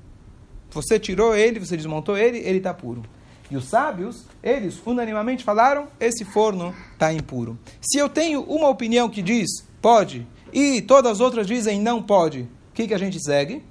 Você 0.72 1.00
tirou 1.00 1.36
ele, 1.36 1.60
você 1.60 1.76
desmontou 1.76 2.18
ele, 2.18 2.40
ele 2.40 2.58
está 2.58 2.74
puro. 2.74 3.04
E 3.52 3.58
os 3.58 3.66
sábios, 3.66 4.26
eles 4.44 4.80
unanimamente 4.86 5.44
falaram: 5.44 5.88
esse 6.00 6.24
forno 6.24 6.74
está 6.94 7.12
impuro. 7.12 7.58
Se 7.82 7.98
eu 7.98 8.08
tenho 8.08 8.42
uma 8.44 8.70
opinião 8.70 9.10
que 9.10 9.22
diz 9.22 9.50
pode 9.82 10.28
e 10.54 10.82
todas 10.82 11.14
as 11.14 11.20
outras 11.20 11.48
dizem 11.48 11.82
não 11.82 12.02
pode, 12.02 12.42
o 12.42 12.48
que, 12.74 12.88
que 12.88 12.94
a 12.94 12.98
gente 12.98 13.20
segue? 13.22 13.64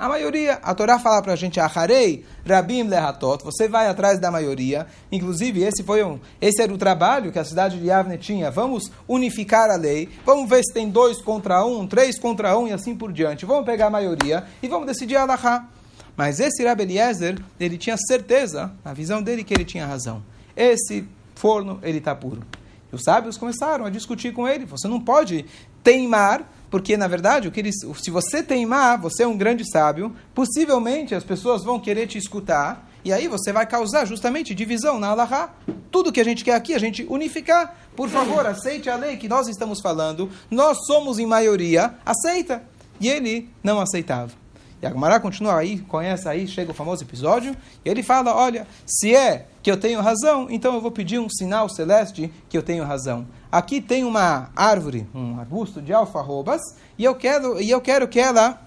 A 0.00 0.08
maioria, 0.08 0.54
a 0.62 0.74
Torá 0.74 0.98
fala 0.98 1.20
para 1.20 1.34
a 1.34 1.36
gente, 1.36 1.60
Acharei, 1.60 2.24
Rabim 2.48 2.84
Lehatot, 2.84 3.44
você 3.44 3.68
vai 3.68 3.86
atrás 3.86 4.18
da 4.18 4.30
maioria. 4.30 4.86
Inclusive, 5.12 5.62
esse 5.62 5.82
foi 5.82 6.02
um, 6.02 6.18
esse 6.40 6.62
era 6.62 6.72
o 6.72 6.78
trabalho 6.78 7.30
que 7.30 7.38
a 7.38 7.44
cidade 7.44 7.78
de 7.78 7.86
Yavne 7.86 8.16
tinha. 8.16 8.50
Vamos 8.50 8.90
unificar 9.06 9.70
a 9.70 9.76
lei, 9.76 10.08
vamos 10.24 10.48
ver 10.48 10.64
se 10.64 10.72
tem 10.72 10.88
dois 10.88 11.20
contra 11.20 11.62
um, 11.66 11.86
três 11.86 12.18
contra 12.18 12.56
um 12.58 12.66
e 12.66 12.72
assim 12.72 12.96
por 12.96 13.12
diante. 13.12 13.44
Vamos 13.44 13.66
pegar 13.66 13.88
a 13.88 13.90
maioria 13.90 14.44
e 14.62 14.68
vamos 14.68 14.86
decidir 14.86 15.16
a 15.16 15.22
Alahá. 15.22 15.68
Mas 16.16 16.40
esse 16.40 16.64
Rabbi 16.64 16.84
Eliezer, 16.84 17.38
ele 17.58 17.76
tinha 17.76 17.96
certeza, 17.98 18.72
na 18.82 18.94
visão 18.94 19.22
dele, 19.22 19.44
que 19.44 19.52
ele 19.52 19.66
tinha 19.66 19.86
razão. 19.86 20.22
Esse 20.56 21.06
forno, 21.34 21.78
ele 21.82 21.98
está 21.98 22.14
puro. 22.14 22.42
E 22.90 22.96
os 22.96 23.02
sábios 23.02 23.36
começaram 23.36 23.84
a 23.84 23.90
discutir 23.90 24.32
com 24.32 24.48
ele. 24.48 24.64
Você 24.64 24.88
não 24.88 25.00
pode 25.00 25.44
teimar 25.82 26.50
porque 26.70 26.96
na 26.96 27.08
verdade, 27.08 27.48
o 27.48 27.50
que 27.50 27.60
eles, 27.60 27.74
se 28.02 28.10
você 28.10 28.42
teimar, 28.42 29.00
você 29.00 29.24
é 29.24 29.26
um 29.26 29.36
grande 29.36 29.68
sábio, 29.68 30.14
possivelmente 30.34 31.14
as 31.14 31.24
pessoas 31.24 31.64
vão 31.64 31.80
querer 31.80 32.06
te 32.06 32.16
escutar, 32.16 32.88
e 33.04 33.12
aí 33.12 33.26
você 33.28 33.52
vai 33.52 33.66
causar 33.66 34.04
justamente 34.04 34.54
divisão 34.54 34.98
na 34.98 35.08
Allahá. 35.08 35.54
Tudo 35.90 36.12
que 36.12 36.20
a 36.20 36.24
gente 36.24 36.44
quer 36.44 36.54
aqui, 36.54 36.74
a 36.74 36.78
gente 36.78 37.04
unificar. 37.08 37.76
Por 37.96 38.08
favor, 38.08 38.46
aceite 38.46 38.88
a 38.90 38.96
lei 38.96 39.16
que 39.16 39.28
nós 39.28 39.48
estamos 39.48 39.80
falando, 39.80 40.30
nós 40.50 40.86
somos 40.86 41.18
em 41.18 41.26
maioria, 41.26 41.94
aceita. 42.04 42.62
E 43.00 43.08
ele 43.08 43.48
não 43.62 43.80
aceitava. 43.80 44.39
E 44.82 44.86
a 44.86 44.90
Gemara 44.90 45.20
continua 45.20 45.58
aí, 45.58 45.78
conhece 45.80 46.26
aí, 46.28 46.48
chega 46.48 46.70
o 46.70 46.74
famoso 46.74 47.04
episódio, 47.04 47.54
e 47.84 47.88
ele 47.88 48.02
fala: 48.02 48.34
Olha, 48.34 48.66
se 48.86 49.14
é 49.14 49.46
que 49.62 49.70
eu 49.70 49.76
tenho 49.76 50.00
razão, 50.00 50.46
então 50.50 50.74
eu 50.74 50.80
vou 50.80 50.90
pedir 50.90 51.18
um 51.18 51.28
sinal 51.28 51.68
celeste 51.68 52.32
que 52.48 52.56
eu 52.56 52.62
tenho 52.62 52.84
razão. 52.84 53.26
Aqui 53.52 53.80
tem 53.80 54.04
uma 54.04 54.50
árvore, 54.56 55.06
um 55.14 55.38
arbusto 55.38 55.82
de 55.82 55.92
alfarrobas, 55.92 56.60
e 56.96 57.04
eu 57.04 57.14
quero, 57.14 57.60
e 57.60 57.68
eu 57.68 57.80
quero 57.80 58.08
que 58.08 58.18
ela 58.18 58.60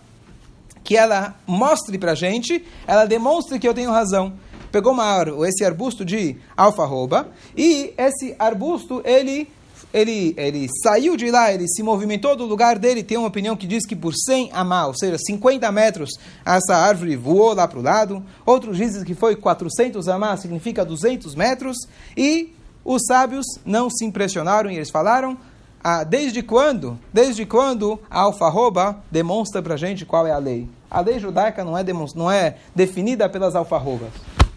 que 0.84 0.98
ela 0.98 1.34
mostre 1.48 1.98
para 1.98 2.13
gente, 2.13 2.63
ela 2.86 3.05
demonstre 3.05 3.58
que 3.58 3.67
eu 3.67 3.74
tenho 3.74 3.89
razão. 3.89 4.34
Pegou 4.70 4.91
uma, 4.91 5.24
esse 5.48 5.63
arbusto 5.63 6.03
de 6.03 6.36
alfarroba 6.58 7.29
e 7.55 7.93
esse 7.98 8.36
arbusto 8.38 9.01
ele 9.05 9.50
ele, 9.93 10.33
ele 10.38 10.67
saiu 10.81 11.15
de 11.15 11.29
lá, 11.29 11.53
ele 11.53 11.67
se 11.67 11.83
movimentou 11.83 12.35
do 12.35 12.45
lugar 12.45 12.79
dele. 12.79 13.03
Tem 13.03 13.17
uma 13.17 13.27
opinião 13.27 13.55
que 13.55 13.67
diz 13.67 13.85
que 13.85 13.95
por 13.95 14.13
100 14.13 14.50
amá, 14.51 14.88
ou 14.88 14.97
seja, 14.97 15.17
50 15.19 15.71
metros, 15.71 16.09
essa 16.43 16.75
árvore 16.75 17.15
voou 17.15 17.53
lá 17.53 17.67
para 17.67 17.79
o 17.79 17.83
lado. 17.83 18.23
Outros 18.45 18.77
dizem 18.77 19.03
que 19.03 19.13
foi 19.13 19.35
400 19.35 20.07
amá, 20.07 20.35
significa 20.35 20.83
200 20.83 21.35
metros. 21.35 21.77
E 22.17 22.55
os 22.83 23.03
sábios 23.05 23.45
não 23.63 23.89
se 23.89 24.03
impressionaram 24.03 24.71
e 24.71 24.75
eles 24.75 24.89
falaram: 24.89 25.38
ah, 25.83 26.03
desde 26.03 26.41
quando? 26.41 26.97
Desde 27.13 27.45
quando 27.45 28.00
a 28.09 28.21
alfarroba 28.21 28.97
demonstra 29.12 29.62
para 29.62 29.75
a 29.75 29.77
gente 29.77 30.05
qual 30.05 30.25
é 30.25 30.31
a 30.31 30.38
lei? 30.38 30.67
A 30.89 31.01
lei 31.01 31.19
judaica 31.19 31.63
não 31.63 31.77
é, 31.77 31.83
não 32.15 32.31
é 32.31 32.57
definida 32.75 33.29
pelas 33.29 33.55
alfarrobas. 33.55 34.09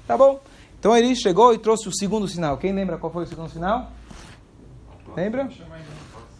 Tá 0.06 0.16
bom? 0.16 0.40
Então 0.78 0.96
ele 0.96 1.14
chegou 1.14 1.52
e 1.52 1.58
trouxe 1.58 1.88
o 1.88 1.92
segundo 1.92 2.28
sinal. 2.28 2.56
Quem 2.58 2.72
lembra 2.72 2.96
qual 2.96 3.12
foi 3.12 3.24
o 3.24 3.26
segundo 3.26 3.50
sinal? 3.50 3.90
Lembra? 5.16 5.48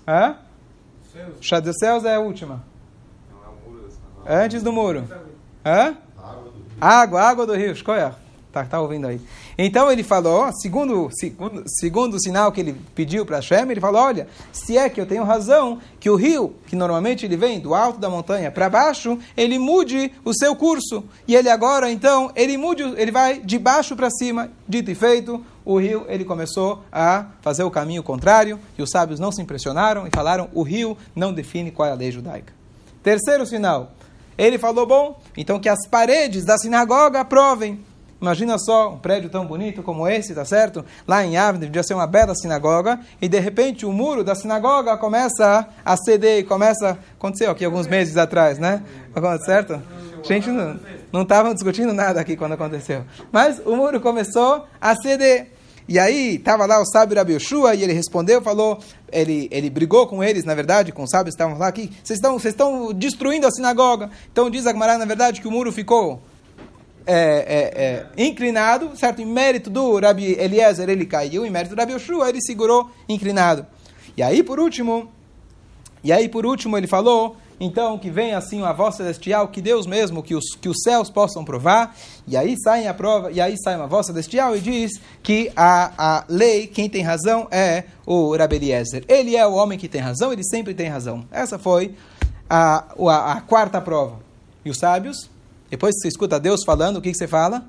Hã? 0.07 0.37
Chá 1.41 1.61
dos 1.61 1.77
céus 1.79 2.05
é 2.05 2.15
a 2.15 2.21
última. 2.21 2.63
É 4.27 4.45
antes 4.45 4.63
do 4.63 4.71
muro. 4.73 5.05
Hã? 5.65 5.97
Água, 6.79 7.23
água 7.23 7.47
do 7.47 7.55
rio. 7.55 7.73
Escolha. 7.73 8.15
Tá, 8.53 8.65
tá 8.65 8.81
ouvindo 8.81 9.07
aí. 9.07 9.21
Então 9.59 9.93
ele 9.93 10.03
falou, 10.03 10.51
segundo, 10.53 11.11
segundo, 11.13 11.63
segundo 11.67 12.15
o 12.15 12.21
sinal 12.21 12.51
que 12.51 12.61
ele 12.61 12.75
pediu 12.95 13.27
para 13.27 13.37
Hashem, 13.37 13.71
ele 13.71 13.81
falou, 13.81 14.01
olha, 14.01 14.29
se 14.51 14.79
é 14.79 14.89
que 14.89 14.99
eu 14.99 15.05
tenho 15.05 15.25
razão, 15.25 15.79
que 16.01 16.09
o 16.09 16.17
rio, 16.17 16.55
que 16.67 16.75
normalmente 16.75 17.27
ele 17.27 17.37
vem 17.37 17.61
do 17.61 17.75
alto 17.75 17.99
da 17.99 18.09
montanha 18.09 18.51
para 18.51 18.71
baixo, 18.71 19.19
ele 19.37 19.59
mude 19.59 20.11
o 20.25 20.33
seu 20.33 20.57
curso. 20.57 21.05
E 21.29 21.35
ele 21.35 21.51
agora, 21.51 21.91
então, 21.91 22.31
ele 22.35 22.57
mude, 22.57 22.83
ele 22.83 23.11
vai 23.11 23.41
de 23.41 23.59
baixo 23.59 23.95
para 23.95 24.11
cima. 24.11 24.51
Dito 24.67 24.91
e 24.91 24.95
feito, 24.95 25.45
o 25.67 25.79
rio, 25.79 26.07
ele 26.09 26.25
começou 26.25 26.83
a 26.91 27.27
fazer 27.43 27.65
o 27.65 27.71
caminho 27.71 28.03
contrário, 28.03 28.59
e 28.79 28.83
os 28.83 28.91
sábios 28.91 29.21
não 29.21 29.33
se 29.33 29.43
impressionaram 29.43 30.07
e 30.07 30.11
falaram, 30.11 30.49
o 30.55 30.63
rio 30.63 30.97
não 31.15 31.35
define 31.35 31.71
qual 31.71 31.89
é 31.89 31.93
a 31.93 31.95
lei 31.95 32.11
judaica. 32.13 32.55
Terceiro 33.03 33.45
sinal, 33.45 33.91
ele 34.39 34.59
falou, 34.59 34.87
bom, 34.87 35.21
então 35.37 35.59
que 35.59 35.69
as 35.69 35.87
paredes 35.89 36.45
da 36.45 36.57
sinagoga 36.57 37.25
provem 37.25 37.85
Imagina 38.21 38.57
só 38.59 38.95
um 38.95 38.99
prédio 38.99 39.29
tão 39.29 39.47
bonito 39.47 39.83
como 39.83 40.09
esse, 40.09 40.35
tá 40.35 40.45
certo? 40.45 40.85
Lá 41.07 41.25
em 41.25 41.37
Avner, 41.37 41.69
devia 41.69 41.83
ser 41.83 41.93
uma 41.93 42.07
bela 42.07 42.35
sinagoga, 42.35 42.99
e 43.21 43.29
de 43.29 43.39
repente 43.39 43.85
o 43.85 43.93
muro 43.93 44.25
da 44.25 44.35
sinagoga 44.35 44.97
começa 44.97 45.69
a 45.85 45.97
ceder, 45.99 46.47
começa. 46.47 46.99
Aconteceu 47.19 47.51
aqui 47.51 47.65
alguns 47.65 47.87
meses 47.87 48.17
atrás, 48.17 48.59
né? 48.59 48.83
Certo? 49.45 49.81
Gente 50.23 50.51
não 51.13 51.23
estava 51.23 51.53
discutindo 51.53 51.93
nada 51.93 52.21
aqui 52.21 52.37
quando 52.37 52.53
aconteceu. 52.53 53.05
Mas 53.31 53.61
o 53.65 53.77
muro 53.77 54.01
começou 54.01 54.65
a 54.81 54.95
ceder. 54.97 55.53
E 55.89 55.99
aí, 55.99 56.35
estava 56.35 56.67
lá 56.67 56.81
o 56.81 56.85
sábio 56.85 57.17
Rabi 57.17 57.35
Yoshua, 57.35 57.75
e 57.75 57.85
ele 57.85 57.93
respondeu, 57.93 58.43
falou, 58.43 58.79
ele, 59.13 59.49
ele 59.53 59.71
brigou 59.71 60.07
com 60.07 60.23
eles, 60.23 60.45
na 60.45 60.55
verdade, 60.55 60.91
com 60.91 61.05
os 61.05 61.11
sábios 61.11 61.35
que 61.35 61.41
estavam 61.41 61.59
lá 61.59 61.69
aqui, 61.69 61.93
vocês 62.03 62.19
estão, 62.19 62.39
vocês 62.39 62.55
estão 62.55 62.93
destruindo 62.93 63.47
a 63.47 63.51
sinagoga. 63.51 64.11
Então 64.33 64.51
diz 64.51 64.67
Agmará, 64.67 64.99
na 64.99 65.05
verdade, 65.05 65.41
que 65.41 65.47
o 65.47 65.51
muro 65.51 65.71
ficou 65.71 66.21
é, 67.07 67.15
é, 68.17 68.21
é, 68.21 68.25
inclinado, 68.27 68.97
certo? 68.97 69.23
Em 69.23 69.27
mérito 69.27 69.71
do 69.71 69.99
Rabi 70.01 70.37
Eliezer 70.39 70.89
ele 70.89 71.07
caiu, 71.07 71.47
em 71.47 71.51
mérito 71.51 71.75
do 71.75 71.79
Rabi 71.79 71.93
Yoshua 71.93 72.29
ele 72.29 72.41
segurou 72.41 72.91
inclinado. 73.09 73.65
E 74.17 74.23
aí 74.23 74.43
por 74.43 74.59
último, 74.59 75.09
e 76.03 76.13
aí 76.13 76.29
por 76.29 76.45
último 76.45 76.77
ele 76.77 76.89
falou, 76.89 77.37
então 77.59 77.99
que 77.99 78.11
vem 78.11 78.35
assim 78.35 78.63
a 78.63 78.73
voz 78.73 78.97
celestial, 78.97 79.49
que 79.49 79.61
Deus 79.61 79.87
mesmo, 79.87 80.23
que 80.23 80.35
os, 80.35 80.55
que 80.61 80.69
os 80.69 80.83
céus 80.83 81.11
possam 81.11 81.45
provar, 81.45 81.97
e 82.27 82.37
aí 82.37 82.55
sai 82.59 82.87
a 82.87 82.95
prova, 82.95 83.31
e 83.31 83.41
aí 83.41 83.57
sai 83.59 83.77
uma 83.77 83.87
voz 83.87 84.07
celestial 84.07 84.57
e 84.57 84.61
diz 84.61 85.01
que 85.23 85.51
a, 85.57 85.93
a 85.97 86.25
lei, 86.29 86.67
quem 86.67 86.89
tem 86.89 87.03
razão 87.03 87.49
é 87.51 87.85
o 88.05 88.37
Rabi 88.37 88.57
Eliezer. 88.57 89.05
Ele 89.09 89.37
é 89.37 89.47
o 89.47 89.55
homem 89.55 89.79
que 89.79 89.89
tem 89.89 90.01
razão, 90.01 90.33
ele 90.33 90.45
sempre 90.45 90.75
tem 90.75 90.89
razão. 90.89 91.25
Essa 91.31 91.59
foi 91.59 91.95
a, 92.49 92.85
a, 92.99 93.33
a 93.33 93.41
quarta 93.41 93.81
prova. 93.81 94.21
E 94.65 94.71
os 94.71 94.79
sábios 94.79 95.31
depois 95.71 95.95
que 95.97 96.03
você 96.03 96.09
escuta 96.09 96.39
Deus 96.39 96.65
falando, 96.65 96.99
o 96.99 97.03
que, 97.03 97.11
que 97.11 97.19
você 97.19 97.27
fala? 97.27 97.65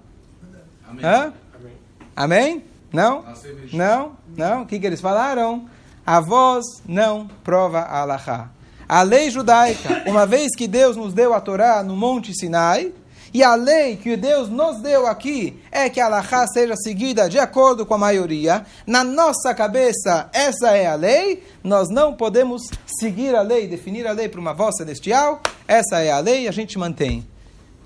Amém. 0.87 1.05
Hã? 1.05 1.33
Amém. 1.53 1.73
Amém? 2.15 2.63
Não? 2.93 3.25
Não? 3.73 4.11
Não? 4.35 4.61
O 4.61 4.65
que, 4.65 4.79
que 4.79 4.85
eles 4.85 5.01
falaram? 5.01 5.67
A 6.05 6.19
voz 6.21 6.63
não 6.87 7.27
prova 7.43 7.79
a 7.79 8.01
Allahá. 8.01 8.49
A 8.89 9.01
lei 9.01 9.29
judaica, 9.29 10.03
uma 10.05 10.25
vez 10.25 10.55
que 10.55 10.67
Deus 10.67 10.95
nos 10.95 11.13
deu 11.13 11.33
a 11.33 11.41
Torá 11.41 11.83
no 11.83 11.95
Monte 11.95 12.33
Sinai, 12.33 12.93
e 13.33 13.43
a 13.43 13.53
lei 13.55 13.97
que 13.97 14.15
Deus 14.15 14.49
nos 14.49 14.81
deu 14.81 15.05
aqui 15.05 15.61
é 15.69 15.89
que 15.89 15.99
a 15.99 16.05
Allahá 16.05 16.47
seja 16.47 16.75
seguida 16.77 17.29
de 17.29 17.37
acordo 17.37 17.85
com 17.85 17.93
a 17.93 17.97
maioria. 17.97 18.65
Na 18.85 19.03
nossa 19.03 19.53
cabeça, 19.53 20.29
essa 20.31 20.71
é 20.71 20.87
a 20.87 20.95
lei. 20.95 21.43
Nós 21.61 21.89
não 21.89 22.13
podemos 22.13 22.61
seguir 22.85 23.35
a 23.35 23.41
lei, 23.41 23.67
definir 23.67 24.07
a 24.07 24.13
lei 24.13 24.29
para 24.29 24.39
uma 24.39 24.53
voz 24.53 24.77
celestial. 24.77 25.41
Essa 25.67 25.99
é 25.99 26.11
a 26.11 26.19
lei, 26.19 26.47
a 26.47 26.51
gente 26.51 26.79
mantém 26.79 27.27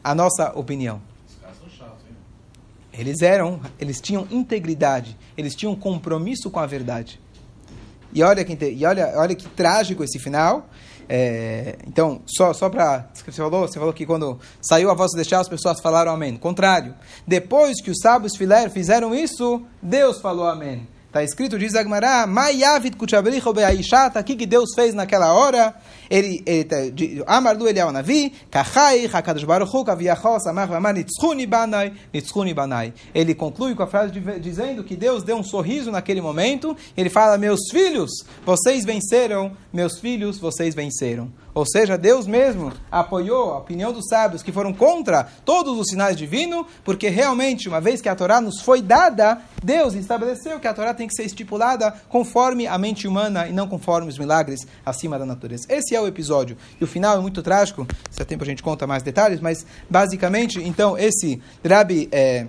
a 0.03 0.13
nossa 0.13 0.51
opinião. 0.55 1.01
Eles 2.93 3.21
eram, 3.21 3.59
eles 3.79 3.99
tinham 3.99 4.27
integridade, 4.29 5.17
eles 5.35 5.55
tinham 5.55 5.75
compromisso 5.75 6.51
com 6.51 6.59
a 6.59 6.65
verdade. 6.67 7.19
E 8.13 8.21
olha 8.21 8.43
que, 8.43 8.57
e 8.65 8.85
olha, 8.85 9.13
olha 9.15 9.33
que 9.33 9.47
trágico 9.47 10.03
esse 10.03 10.19
final. 10.19 10.69
É, 11.07 11.77
então, 11.87 12.21
só, 12.25 12.53
só 12.53 12.69
para. 12.69 13.09
Você 13.13 13.31
falou, 13.31 13.67
você 13.67 13.79
falou 13.79 13.93
que 13.93 14.05
quando 14.05 14.39
saiu 14.61 14.89
a 14.89 14.93
voz 14.93 15.11
deixar, 15.13 15.39
as 15.39 15.49
pessoas 15.49 15.79
falaram 15.79 16.11
amém. 16.11 16.37
Contrário. 16.37 16.95
Depois 17.27 17.81
que 17.81 17.91
os 17.91 17.99
sábios 18.01 18.33
fizeram 18.35 19.13
isso, 19.13 19.61
Deus 19.81 20.19
falou 20.19 20.47
amém. 20.47 20.87
Está 21.11 21.21
escrito, 21.25 21.59
diz 21.59 21.75
Agmará, 21.75 22.25
Mayavid 22.25 22.95
Kuchabricho 22.95 23.51
Beaishata, 23.51 24.21
o 24.21 24.23
que 24.23 24.45
Deus 24.45 24.69
fez 24.73 24.93
naquela 24.93 25.33
hora? 25.33 25.75
Ele, 26.09 26.41
ele 26.45 27.21
Amardu 27.27 27.67
Eliyahu 27.67 27.91
Navi, 27.91 28.33
Kachai, 28.49 29.09
Hakadosh 29.11 29.43
Baruch 29.43 29.75
Hu, 29.75 29.83
Kaviachol, 29.83 30.39
Samach 30.39 30.69
Vamar, 30.69 30.93
Nitzchuni 30.93 31.45
Banai, 31.45 31.91
Nitzchuni 32.13 32.53
Banai. 32.53 32.93
Ele 33.13 33.35
conclui 33.35 33.75
com 33.75 33.83
a 33.83 33.87
frase 33.87 34.13
de, 34.13 34.39
dizendo 34.39 34.85
que 34.85 34.95
Deus 34.95 35.21
deu 35.21 35.35
um 35.35 35.43
sorriso 35.43 35.91
naquele 35.91 36.21
momento, 36.21 36.77
ele 36.95 37.09
fala, 37.09 37.37
meus 37.37 37.59
filhos, 37.69 38.09
vocês 38.45 38.85
venceram, 38.85 39.51
meus 39.73 39.99
filhos, 39.99 40.39
vocês 40.39 40.73
venceram. 40.73 41.29
Ou 41.53 41.65
seja, 41.65 41.97
Deus 41.97 42.25
mesmo 42.25 42.71
apoiou 42.89 43.51
a 43.51 43.57
opinião 43.57 43.91
dos 43.91 44.07
sábios 44.07 44.41
que 44.41 44.53
foram 44.53 44.73
contra 44.73 45.27
todos 45.43 45.77
os 45.77 45.87
sinais 45.89 46.15
divinos, 46.15 46.65
porque 46.83 47.09
realmente, 47.09 47.67
uma 47.67 47.81
vez 47.81 47.99
que 48.01 48.07
a 48.07 48.15
Torá 48.15 48.39
nos 48.39 48.61
foi 48.61 48.81
dada, 48.81 49.41
Deus 49.63 49.93
estabeleceu 49.93 50.59
que 50.59 50.67
a 50.67 50.73
Torá 50.73 50.93
tem 50.93 51.07
que 51.07 51.13
ser 51.13 51.23
estipulada 51.23 51.91
conforme 52.09 52.67
a 52.67 52.77
mente 52.77 53.07
humana 53.07 53.47
e 53.47 53.53
não 53.53 53.67
conforme 53.67 54.09
os 54.09 54.17
milagres 54.17 54.61
acima 54.85 55.19
da 55.19 55.25
natureza. 55.25 55.65
Esse 55.69 55.95
é 55.95 56.01
o 56.01 56.07
episódio. 56.07 56.57
E 56.79 56.83
o 56.83 56.87
final 56.87 57.17
é 57.17 57.21
muito 57.21 57.43
trágico, 57.43 57.87
se 58.09 58.21
é 58.21 58.25
tempo 58.25 58.43
a 58.43 58.47
gente 58.47 58.63
conta 58.63 58.87
mais 58.87 59.03
detalhes, 59.03 59.39
mas 59.39 59.65
basicamente, 59.89 60.59
então, 60.59 60.97
esse 60.97 61.41
Rabi. 61.63 62.09
É, 62.11 62.47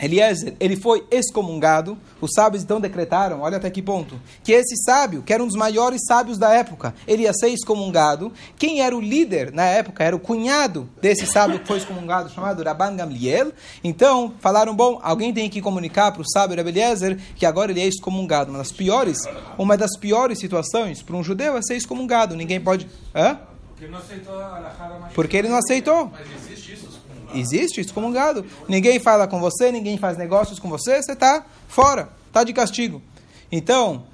Eliezer, 0.00 0.54
ele 0.60 0.76
foi 0.76 1.04
excomungado. 1.10 1.98
Os 2.20 2.30
sábios 2.34 2.62
então 2.62 2.80
decretaram, 2.80 3.40
olha 3.40 3.56
até 3.56 3.70
que 3.70 3.82
ponto, 3.82 4.20
que 4.42 4.52
esse 4.52 4.76
sábio, 4.84 5.22
que 5.22 5.32
era 5.32 5.42
um 5.42 5.46
dos 5.46 5.56
maiores 5.56 6.00
sábios 6.06 6.38
da 6.38 6.52
época, 6.52 6.94
ele 7.06 7.22
ia 7.22 7.32
ser 7.32 7.48
excomungado. 7.48 8.32
Quem 8.56 8.80
era 8.80 8.96
o 8.96 9.00
líder 9.00 9.52
na 9.52 9.64
época 9.64 10.02
era 10.04 10.14
o 10.14 10.20
cunhado 10.20 10.88
desse 11.00 11.26
sábio 11.26 11.60
que 11.60 11.66
foi 11.66 11.78
excomungado, 11.78 12.30
chamado 12.30 12.62
Rabban 12.62 12.96
Gamliel. 12.96 13.52
Então, 13.82 14.34
falaram, 14.40 14.74
bom, 14.74 14.98
alguém 15.02 15.32
tem 15.32 15.48
que 15.48 15.60
comunicar 15.60 16.12
para 16.12 16.22
o 16.22 16.28
sábio 16.28 16.56
Rabbi 16.56 16.70
Eliezer 16.70 17.18
que 17.36 17.46
agora 17.46 17.70
ele 17.70 17.80
é 17.80 17.86
excomungado. 17.86 18.50
Uma 18.50 18.58
das 18.58 18.72
piores, 18.72 19.18
uma 19.56 19.76
das 19.76 19.96
piores 19.98 20.38
situações 20.38 21.02
para 21.02 21.16
um 21.16 21.22
judeu 21.22 21.56
é 21.56 21.62
ser 21.62 21.76
excomungado. 21.76 22.36
Ninguém 22.36 22.60
pode... 22.60 22.88
Hã? 23.14 23.38
Porque 23.68 23.84
ele 23.84 23.92
não 23.92 23.98
aceitou 24.00 24.34
a 24.40 25.10
Porque 25.14 25.36
ele 25.36 25.48
não 25.48 25.56
aceitou. 25.56 26.12
Mas 26.12 26.26
existe 26.42 26.72
isso? 26.72 26.97
Existe 27.34 27.80
excomungado. 27.80 28.44
Ninguém 28.68 28.98
fala 28.98 29.26
com 29.26 29.40
você, 29.40 29.70
ninguém 29.70 29.98
faz 29.98 30.16
negócios 30.16 30.58
com 30.58 30.68
você, 30.68 31.02
você 31.02 31.12
está 31.12 31.44
fora, 31.68 32.08
está 32.28 32.44
de 32.44 32.52
castigo. 32.52 33.02
Então, 33.50 34.04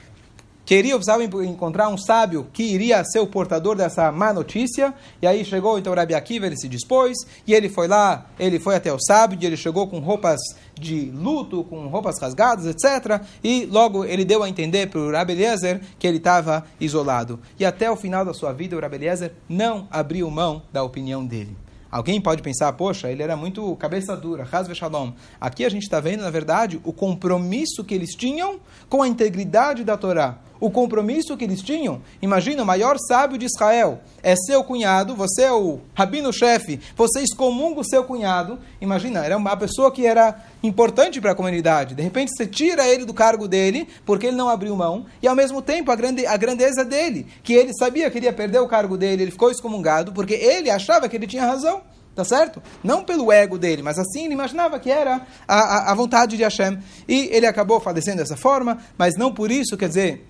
queria, 0.64 0.94
precisava 0.94 1.24
encontrar 1.24 1.88
um 1.88 1.98
sábio 1.98 2.46
que 2.52 2.62
iria 2.62 3.04
ser 3.04 3.18
o 3.20 3.26
portador 3.26 3.76
dessa 3.76 4.10
má 4.10 4.32
notícia. 4.32 4.94
E 5.20 5.26
aí 5.26 5.44
chegou 5.44 5.78
então 5.78 5.94
Rabi 5.94 6.14
Akiva, 6.14 6.46
ele 6.46 6.56
se 6.56 6.68
dispôs, 6.68 7.16
e 7.46 7.52
ele 7.52 7.68
foi 7.68 7.86
lá, 7.86 8.26
ele 8.38 8.58
foi 8.58 8.76
até 8.76 8.92
o 8.92 8.98
sábio, 8.98 9.38
e 9.40 9.46
ele 9.46 9.56
chegou 9.56 9.86
com 9.86 9.98
roupas 9.98 10.40
de 10.74 11.10
luto, 11.14 11.64
com 11.64 11.86
roupas 11.86 12.18
rasgadas, 12.20 12.66
etc. 12.66 13.22
E 13.42 13.66
logo 13.66 14.04
ele 14.04 14.24
deu 14.24 14.42
a 14.42 14.48
entender 14.48 14.88
para 14.88 15.00
o 15.00 15.10
Rabi 15.10 15.32
Eliezer 15.32 15.80
que 15.98 16.06
ele 16.06 16.18
estava 16.18 16.64
isolado. 16.80 17.38
E 17.58 17.64
até 17.64 17.90
o 17.90 17.96
final 17.96 18.24
da 18.24 18.34
sua 18.34 18.52
vida, 18.52 18.76
o 18.76 18.80
Rabi 18.80 18.96
Eliezer 18.96 19.32
não 19.48 19.86
abriu 19.90 20.30
mão 20.30 20.62
da 20.72 20.82
opinião 20.82 21.24
dele. 21.24 21.56
Alguém 21.94 22.20
pode 22.20 22.42
pensar, 22.42 22.72
poxa, 22.72 23.08
ele 23.08 23.22
era 23.22 23.36
muito 23.36 23.76
cabeça 23.76 24.16
dura, 24.16 24.44
Hazve 24.50 24.74
Shalom. 24.74 25.12
Aqui 25.40 25.64
a 25.64 25.68
gente 25.68 25.84
está 25.84 26.00
vendo, 26.00 26.24
na 26.24 26.30
verdade, 26.30 26.80
o 26.82 26.92
compromisso 26.92 27.84
que 27.84 27.94
eles 27.94 28.16
tinham 28.16 28.58
com 28.88 29.00
a 29.00 29.06
integridade 29.06 29.84
da 29.84 29.96
Torá. 29.96 30.40
O 30.60 30.70
compromisso 30.70 31.36
que 31.36 31.44
eles 31.44 31.60
tinham. 31.60 32.00
Imagina, 32.22 32.62
o 32.62 32.66
maior 32.66 32.96
sábio 32.98 33.36
de 33.36 33.46
Israel 33.46 34.00
é 34.22 34.34
seu 34.36 34.64
cunhado, 34.64 35.14
você 35.14 35.42
é 35.42 35.52
o 35.52 35.80
rabino-chefe, 35.94 36.80
você 36.96 37.20
excomunga 37.20 37.80
o 37.80 37.84
seu 37.84 38.04
cunhado. 38.04 38.58
Imagina, 38.80 39.24
era 39.24 39.36
uma 39.36 39.56
pessoa 39.56 39.92
que 39.92 40.06
era 40.06 40.42
importante 40.62 41.20
para 41.20 41.32
a 41.32 41.34
comunidade. 41.34 41.94
De 41.94 42.02
repente 42.02 42.32
você 42.34 42.46
tira 42.46 42.88
ele 42.88 43.04
do 43.04 43.12
cargo 43.12 43.46
dele, 43.46 43.88
porque 44.06 44.26
ele 44.26 44.36
não 44.36 44.48
abriu 44.48 44.74
mão, 44.74 45.06
e 45.22 45.28
ao 45.28 45.34
mesmo 45.34 45.60
tempo 45.60 45.90
a, 45.90 45.96
grande, 45.96 46.26
a 46.26 46.36
grandeza 46.36 46.84
dele, 46.84 47.26
que 47.42 47.52
ele 47.52 47.72
sabia 47.74 48.10
que 48.10 48.18
ele 48.18 48.26
ia 48.26 48.32
perder 48.32 48.60
o 48.60 48.68
cargo 48.68 48.96
dele, 48.96 49.24
ele 49.24 49.30
ficou 49.30 49.50
excomungado, 49.50 50.12
porque 50.12 50.34
ele 50.34 50.70
achava 50.70 51.08
que 51.08 51.16
ele 51.16 51.26
tinha 51.26 51.44
razão. 51.44 51.82
Tá 52.14 52.24
certo? 52.24 52.62
Não 52.80 53.02
pelo 53.02 53.32
ego 53.32 53.58
dele, 53.58 53.82
mas 53.82 53.98
assim 53.98 54.26
ele 54.26 54.34
imaginava 54.34 54.78
que 54.78 54.88
era 54.88 55.26
a, 55.48 55.54
a, 55.56 55.90
a 55.90 55.94
vontade 55.96 56.36
de 56.36 56.44
Hashem. 56.44 56.78
E 57.08 57.28
ele 57.32 57.44
acabou 57.44 57.80
falecendo 57.80 58.18
dessa 58.18 58.36
forma, 58.36 58.78
mas 58.96 59.16
não 59.16 59.34
por 59.34 59.50
isso, 59.50 59.76
quer 59.76 59.88
dizer, 59.88 60.24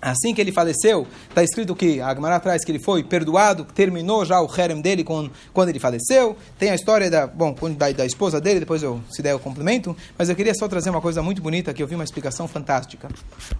Assim 0.00 0.32
que 0.32 0.40
ele 0.40 0.52
faleceu, 0.52 1.06
está 1.28 1.42
escrito 1.42 1.74
que 1.74 2.00
a 2.00 2.40
traz 2.40 2.64
que 2.64 2.70
ele 2.70 2.78
foi 2.78 3.02
perdoado, 3.02 3.64
terminou 3.64 4.24
já 4.24 4.40
o 4.40 4.48
harem 4.50 4.80
dele 4.80 5.02
com, 5.02 5.28
quando 5.52 5.70
ele 5.70 5.80
faleceu. 5.80 6.36
Tem 6.56 6.70
a 6.70 6.74
história 6.74 7.10
da, 7.10 7.26
bom, 7.26 7.54
da, 7.76 7.90
da, 7.90 8.06
esposa 8.06 8.40
dele, 8.40 8.60
depois 8.60 8.82
eu 8.82 9.00
se 9.10 9.22
der 9.22 9.34
o 9.34 9.40
complemento. 9.40 9.96
Mas 10.16 10.28
eu 10.28 10.36
queria 10.36 10.54
só 10.54 10.68
trazer 10.68 10.90
uma 10.90 11.00
coisa 11.00 11.20
muito 11.20 11.42
bonita 11.42 11.74
que 11.74 11.82
eu 11.82 11.86
vi 11.86 11.96
uma 11.96 12.04
explicação 12.04 12.46
fantástica. 12.46 13.08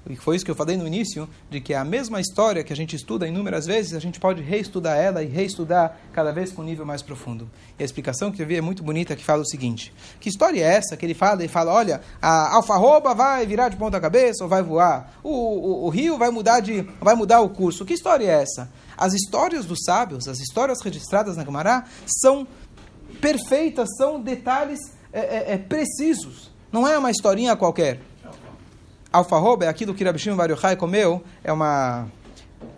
E 0.09 0.15
foi 0.15 0.37
isso 0.37 0.45
que 0.45 0.51
eu 0.51 0.55
falei 0.55 0.77
no 0.77 0.87
início, 0.87 1.29
de 1.51 1.61
que 1.61 1.75
a 1.75 1.85
mesma 1.85 2.21
história 2.21 2.63
que 2.63 2.73
a 2.73 2.77
gente 2.77 2.95
estuda 2.95 3.27
inúmeras 3.27 3.67
vezes, 3.67 3.95
a 3.95 4.01
gente 4.01 4.21
pode 4.21 4.41
reestudar 4.41 4.97
ela 4.97 5.25
e 5.25 5.27
reestudar 5.27 5.99
cada 6.13 6.31
vez 6.31 6.53
com 6.53 6.63
um 6.63 6.65
nível 6.65 6.87
mais 6.87 7.03
profundo. 7.03 7.51
E 7.77 7.83
a 7.83 7.85
explicação 7.85 8.31
que 8.31 8.41
eu 8.41 8.47
vi 8.47 8.57
é 8.57 8.61
muito 8.61 8.85
bonita, 8.85 9.17
que 9.17 9.25
fala 9.25 9.43
o 9.43 9.47
seguinte: 9.47 9.93
que 10.21 10.29
história 10.29 10.61
é 10.61 10.75
essa 10.75 10.97
que 10.97 11.05
ele 11.05 11.15
fala? 11.15 11.41
Ele 11.41 11.49
fala, 11.49 11.73
olha, 11.73 12.01
a 12.23 12.55
alfarroba 12.55 13.13
vai 13.13 13.45
virar 13.45 13.69
de 13.69 13.77
ponta 13.77 14.01
cabeça 14.01 14.45
ou 14.45 14.49
vai 14.49 14.63
voar, 14.63 15.19
o, 15.23 15.31
o, 15.31 15.87
o 15.87 15.89
rio 15.89 16.17
vai 16.17 16.28
vai 16.29 16.31
mudar, 16.31 16.61
de, 16.61 16.83
vai 17.01 17.15
mudar 17.15 17.41
o 17.41 17.49
curso. 17.49 17.85
Que 17.85 17.95
história 17.95 18.25
é 18.25 18.43
essa? 18.43 18.71
As 18.97 19.13
histórias 19.15 19.65
dos 19.65 19.81
sábios, 19.85 20.29
as 20.29 20.39
histórias 20.39 20.79
registradas 20.83 21.37
na 21.37 21.45
Gemara, 21.45 21.85
são 22.07 22.47
perfeitas, 23.21 23.89
são 23.97 24.21
detalhes 24.21 24.79
é, 25.13 25.21
é, 25.21 25.55
é, 25.55 25.59
precisos. 25.59 26.51
Não 26.71 26.87
é 26.87 26.99
uma 26.99 27.11
historinha 27.11 27.57
qualquer. 27.57 28.01
Alfarroba 29.11 29.65
é 29.65 29.69
aquilo 29.69 29.95
que 29.95 30.05
Rabi 30.05 30.19
Shimon 30.19 30.37
Bar 30.37 30.77
comeu, 30.77 31.23
é 31.43 31.51
uma, 31.51 32.09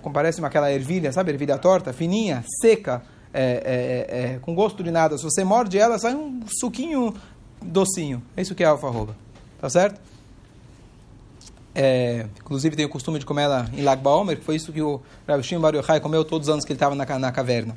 como 0.00 0.14
parece 0.14 0.38
uma 0.38 0.46
aquela 0.46 0.72
ervilha, 0.72 1.12
sabe, 1.12 1.32
ervilha 1.32 1.58
torta, 1.58 1.92
fininha, 1.92 2.44
seca, 2.62 3.02
é, 3.34 4.06
é, 4.12 4.20
é, 4.34 4.38
com 4.38 4.54
gosto 4.54 4.82
de 4.82 4.92
nada. 4.92 5.18
Se 5.18 5.24
você 5.24 5.42
morde 5.42 5.76
ela, 5.76 5.98
sai 5.98 6.14
um 6.14 6.40
suquinho 6.46 7.12
docinho. 7.60 8.22
É 8.36 8.42
isso 8.42 8.54
que 8.54 8.62
é 8.62 8.66
alfarroba. 8.66 9.16
Tá 9.60 9.68
certo? 9.68 10.00
É, 11.82 12.26
inclusive 12.38 12.76
tem 12.76 12.84
o 12.84 12.90
costume 12.90 13.18
de 13.18 13.24
comer 13.24 13.44
ela 13.44 13.66
em 13.72 13.80
Lag 13.80 14.02
Baomer, 14.02 14.36
que 14.36 14.44
foi 14.44 14.54
isso 14.54 14.70
que 14.70 14.82
o 14.82 15.00
Rav 15.26 15.42
Shimon 15.42 15.62
Bar 15.62 15.74
Yochai 15.74 15.98
comeu 15.98 16.22
todos 16.26 16.46
os 16.46 16.52
anos 16.52 16.62
que 16.62 16.72
ele 16.72 16.76
estava 16.76 16.94
na, 16.94 17.18
na 17.18 17.32
caverna. 17.32 17.74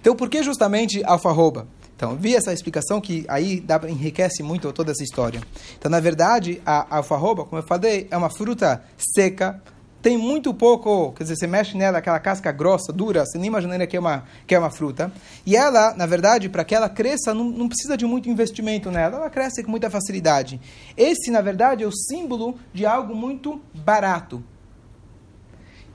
Então, 0.00 0.16
por 0.16 0.30
que 0.30 0.42
justamente 0.42 1.04
alfarroba? 1.04 1.66
Então, 1.94 2.16
vi 2.16 2.34
essa 2.34 2.50
explicação 2.50 2.98
que 2.98 3.26
aí 3.28 3.60
dá, 3.60 3.78
enriquece 3.86 4.42
muito 4.42 4.72
toda 4.72 4.92
essa 4.92 5.04
história. 5.04 5.42
Então, 5.78 5.90
na 5.90 6.00
verdade, 6.00 6.62
a 6.64 6.96
alfarroba, 6.96 7.44
como 7.44 7.60
eu 7.60 7.66
falei, 7.66 8.08
é 8.10 8.16
uma 8.16 8.30
fruta 8.30 8.82
seca, 8.96 9.62
tem 10.02 10.16
muito 10.16 10.54
pouco, 10.54 11.12
quer 11.12 11.24
dizer, 11.24 11.36
você 11.36 11.46
mexe 11.46 11.76
nela, 11.76 11.98
aquela 11.98 12.18
casca 12.18 12.50
grossa, 12.50 12.92
dura, 12.92 13.24
você 13.26 13.36
nem 13.36 13.48
imaginaria 13.48 13.86
que 13.86 13.96
é 13.96 14.00
uma, 14.00 14.24
que 14.46 14.54
é 14.54 14.58
uma 14.58 14.70
fruta. 14.70 15.12
E 15.44 15.54
ela, 15.56 15.94
na 15.94 16.06
verdade, 16.06 16.48
para 16.48 16.64
que 16.64 16.74
ela 16.74 16.88
cresça, 16.88 17.34
não, 17.34 17.44
não 17.44 17.68
precisa 17.68 17.96
de 17.96 18.06
muito 18.06 18.28
investimento 18.28 18.90
nela, 18.90 19.18
ela 19.18 19.30
cresce 19.30 19.62
com 19.62 19.70
muita 19.70 19.90
facilidade. 19.90 20.60
Esse, 20.96 21.30
na 21.30 21.40
verdade, 21.40 21.84
é 21.84 21.86
o 21.86 21.92
símbolo 21.92 22.58
de 22.72 22.86
algo 22.86 23.14
muito 23.14 23.60
barato. 23.74 24.42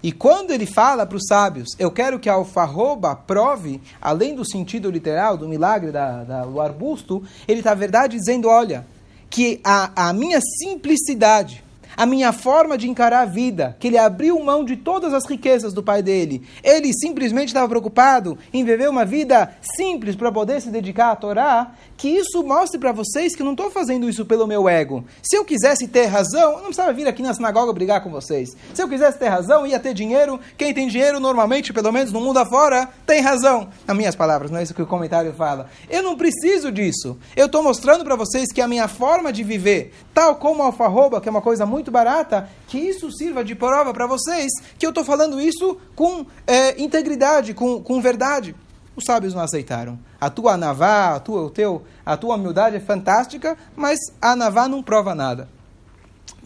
E 0.03 0.11
quando 0.11 0.51
ele 0.51 0.67
fala 0.67 1.03
para 1.03 1.17
os 1.17 1.25
sábios, 1.27 1.69
eu 1.79 1.89
quero 1.89 2.19
que 2.19 2.29
a 2.29 2.33
alfarroba 2.33 3.15
prove, 3.15 3.81
além 3.99 4.35
do 4.35 4.45
sentido 4.47 4.91
literal, 4.91 5.35
do 5.35 5.49
milagre 5.49 5.91
da, 5.91 6.23
da, 6.23 6.45
do 6.45 6.61
arbusto, 6.61 7.23
ele 7.47 7.61
está, 7.61 7.71
na 7.71 7.75
verdade, 7.75 8.15
dizendo, 8.15 8.47
olha, 8.47 8.85
que 9.31 9.59
a, 9.63 10.09
a 10.09 10.13
minha 10.13 10.39
simplicidade, 10.39 11.64
a 11.95 12.05
minha 12.05 12.31
forma 12.33 12.77
de 12.77 12.89
encarar 12.89 13.21
a 13.21 13.25
vida, 13.25 13.75
que 13.79 13.87
ele 13.87 13.97
abriu 13.97 14.39
mão 14.43 14.63
de 14.63 14.75
todas 14.75 15.13
as 15.13 15.25
riquezas 15.25 15.73
do 15.73 15.83
pai 15.83 16.01
dele. 16.01 16.43
Ele 16.63 16.91
simplesmente 16.93 17.47
estava 17.47 17.67
preocupado 17.67 18.37
em 18.53 18.63
viver 18.63 18.89
uma 18.89 19.05
vida 19.05 19.55
simples 19.61 20.15
para 20.15 20.31
poder 20.31 20.61
se 20.61 20.69
dedicar 20.69 21.11
à 21.11 21.15
Torá, 21.15 21.71
que 21.97 22.09
isso 22.09 22.43
mostre 22.43 22.79
para 22.79 22.91
vocês 22.91 23.35
que 23.35 23.41
eu 23.41 23.45
não 23.45 23.53
estou 23.53 23.71
fazendo 23.71 24.09
isso 24.09 24.25
pelo 24.25 24.47
meu 24.47 24.67
ego. 24.67 25.03
Se 25.21 25.37
eu 25.37 25.45
quisesse 25.45 25.87
ter 25.87 26.05
razão, 26.05 26.51
eu 26.51 26.57
não 26.57 26.65
precisava 26.65 26.93
vir 26.93 27.07
aqui 27.07 27.21
na 27.21 27.33
sinagoga 27.33 27.73
brigar 27.73 28.03
com 28.03 28.09
vocês. 28.09 28.55
Se 28.73 28.81
eu 28.81 28.89
quisesse 28.89 29.17
ter 29.17 29.27
razão, 29.27 29.65
ia 29.65 29.79
ter 29.79 29.93
dinheiro. 29.93 30.39
Quem 30.57 30.73
tem 30.73 30.87
dinheiro, 30.87 31.19
normalmente, 31.19 31.73
pelo 31.73 31.91
menos 31.91 32.11
no 32.11 32.21
mundo 32.21 32.37
afora, 32.37 32.89
tem 33.05 33.21
razão. 33.21 33.69
Nas 33.87 33.95
minhas 33.95 34.15
palavras, 34.15 34.51
não 34.51 34.59
é 34.59 34.63
isso 34.63 34.73
que 34.73 34.81
o 34.81 34.87
comentário 34.87 35.33
fala. 35.33 35.69
Eu 35.89 36.03
não 36.03 36.15
preciso 36.17 36.71
disso. 36.71 37.17
Eu 37.35 37.45
estou 37.45 37.63
mostrando 37.63 38.03
para 38.03 38.15
vocês 38.15 38.51
que 38.51 38.61
a 38.61 38.67
minha 38.67 38.87
forma 38.87 39.31
de 39.31 39.43
viver, 39.43 39.93
tal 40.13 40.35
como 40.35 40.63
a 40.63 40.67
alfarroba, 40.67 41.21
que 41.21 41.29
é 41.29 41.31
uma 41.31 41.41
coisa 41.41 41.65
muito 41.65 41.91
barata, 41.91 42.49
que 42.67 42.77
isso 42.77 43.11
sirva 43.11 43.43
de 43.43 43.55
prova 43.55 43.93
para 43.93 44.07
vocês 44.07 44.51
que 44.77 44.85
eu 44.85 44.89
estou 44.89 45.03
falando 45.03 45.39
isso 45.39 45.77
com 45.95 46.25
é, 46.45 46.81
integridade, 46.81 47.53
com, 47.53 47.81
com 47.81 48.01
verdade. 48.01 48.55
Os 48.95 49.03
sábios 49.05 49.33
não 49.33 49.41
aceitaram. 49.41 49.99
A 50.19 50.29
tua 50.29 50.53
anavá, 50.53 51.15
a 51.15 51.19
tua, 51.19 51.41
o 51.43 51.49
teu, 51.49 51.83
a 52.05 52.15
tua 52.15 52.35
humildade 52.35 52.77
é 52.77 52.79
fantástica, 52.79 53.57
mas 53.75 53.99
a 54.21 54.31
anavá 54.31 54.67
não 54.67 54.81
prova 54.81 55.13
nada. 55.13 55.49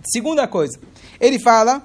Segunda 0.04 0.48
coisa, 0.48 0.80
ele 1.20 1.40
fala. 1.40 1.82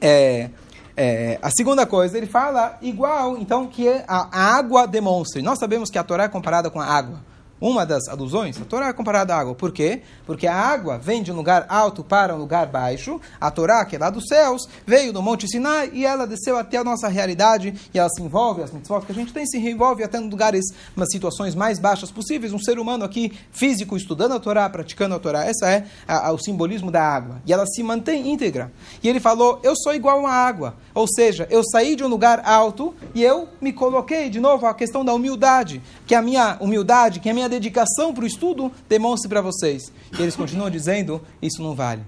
É, 0.00 0.50
é, 0.96 1.38
a 1.42 1.50
segunda 1.50 1.86
coisa, 1.86 2.16
ele 2.16 2.26
fala 2.26 2.78
igual, 2.80 3.36
então, 3.36 3.66
que 3.66 3.88
a, 3.88 4.28
a 4.30 4.56
água 4.56 4.86
demonstre. 4.86 5.42
Nós 5.42 5.58
sabemos 5.58 5.90
que 5.90 5.98
a 5.98 6.04
Torá 6.04 6.24
é 6.24 6.28
comparada 6.28 6.70
com 6.70 6.80
a 6.80 6.86
água 6.86 7.20
uma 7.60 7.86
das 7.86 8.06
alusões, 8.08 8.60
a 8.60 8.64
Torá 8.64 8.88
é 8.88 8.92
comparada 8.92 9.34
à 9.34 9.38
água. 9.38 9.54
Por 9.54 9.72
quê? 9.72 10.02
Porque 10.26 10.46
a 10.46 10.54
água 10.54 10.98
vem 10.98 11.22
de 11.22 11.32
um 11.32 11.36
lugar 11.36 11.64
alto 11.68 12.04
para 12.04 12.34
um 12.34 12.38
lugar 12.38 12.66
baixo. 12.66 13.20
A 13.40 13.50
Torá, 13.50 13.84
que 13.84 13.96
é 13.96 13.98
lá 13.98 14.10
dos 14.10 14.26
céus, 14.28 14.68
veio 14.86 15.12
do 15.12 15.22
Monte 15.22 15.48
Sinai 15.48 15.90
e 15.92 16.04
ela 16.04 16.26
desceu 16.26 16.58
até 16.58 16.76
a 16.76 16.84
nossa 16.84 17.08
realidade 17.08 17.74
e 17.94 17.98
ela 17.98 18.10
se 18.10 18.22
envolve, 18.22 18.62
as 18.62 18.72
mitzvot 18.72 19.06
que 19.06 19.12
a 19.12 19.14
gente 19.14 19.32
tem, 19.32 19.46
se 19.46 19.58
envolve 19.58 20.04
até 20.04 20.18
em 20.18 20.28
lugares, 20.28 20.64
nas 20.94 21.10
situações 21.10 21.54
mais 21.54 21.78
baixas 21.78 22.10
possíveis. 22.10 22.52
Um 22.52 22.58
ser 22.58 22.78
humano 22.78 23.04
aqui, 23.04 23.32
físico, 23.50 23.96
estudando 23.96 24.32
a 24.32 24.40
Torá, 24.40 24.68
praticando 24.68 25.14
a 25.14 25.18
Torá. 25.18 25.44
Essa 25.44 25.70
é 25.70 25.86
a, 26.06 26.28
a, 26.28 26.32
o 26.32 26.38
simbolismo 26.38 26.90
da 26.90 27.02
água. 27.02 27.40
E 27.46 27.52
ela 27.52 27.66
se 27.66 27.82
mantém 27.82 28.30
íntegra. 28.30 28.70
E 29.02 29.08
ele 29.08 29.20
falou, 29.20 29.60
eu 29.62 29.74
sou 29.76 29.94
igual 29.94 30.26
a 30.26 30.32
água. 30.32 30.74
Ou 30.94 31.06
seja, 31.08 31.46
eu 31.50 31.62
saí 31.64 31.96
de 31.96 32.04
um 32.04 32.08
lugar 32.08 32.42
alto 32.44 32.94
e 33.14 33.22
eu 33.22 33.48
me 33.60 33.72
coloquei, 33.72 34.28
de 34.28 34.40
novo, 34.40 34.66
a 34.66 34.74
questão 34.74 35.04
da 35.04 35.14
humildade. 35.14 35.82
Que 36.06 36.14
a 36.14 36.20
minha 36.20 36.58
humildade, 36.60 37.20
que 37.20 37.30
a 37.30 37.34
minha 37.34 37.45
minha 37.48 37.60
dedicação 37.60 38.12
para 38.12 38.24
o 38.24 38.26
estudo 38.26 38.72
demonstre 38.88 39.28
para 39.28 39.40
vocês. 39.40 39.92
E 40.18 40.22
eles 40.22 40.36
continuam 40.36 40.68
dizendo, 40.68 41.22
isso 41.40 41.62
não 41.62 41.74
vale. 41.74 42.02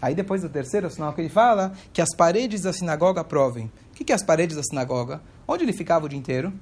Aí 0.00 0.14
depois 0.14 0.42
do 0.42 0.48
terceiro 0.48 0.88
sinal 0.90 1.12
que 1.12 1.20
ele 1.20 1.28
fala, 1.28 1.72
que 1.92 2.00
as 2.00 2.14
paredes 2.16 2.62
da 2.62 2.72
sinagoga 2.72 3.22
provem. 3.22 3.66
O 3.66 3.94
que, 3.94 4.04
que 4.04 4.12
é 4.12 4.14
as 4.14 4.22
paredes 4.22 4.56
da 4.56 4.62
sinagoga? 4.62 5.20
Onde 5.46 5.64
ele 5.64 5.72
ficava 5.72 6.06
o 6.06 6.08
dia 6.08 6.18
inteiro? 6.18 6.52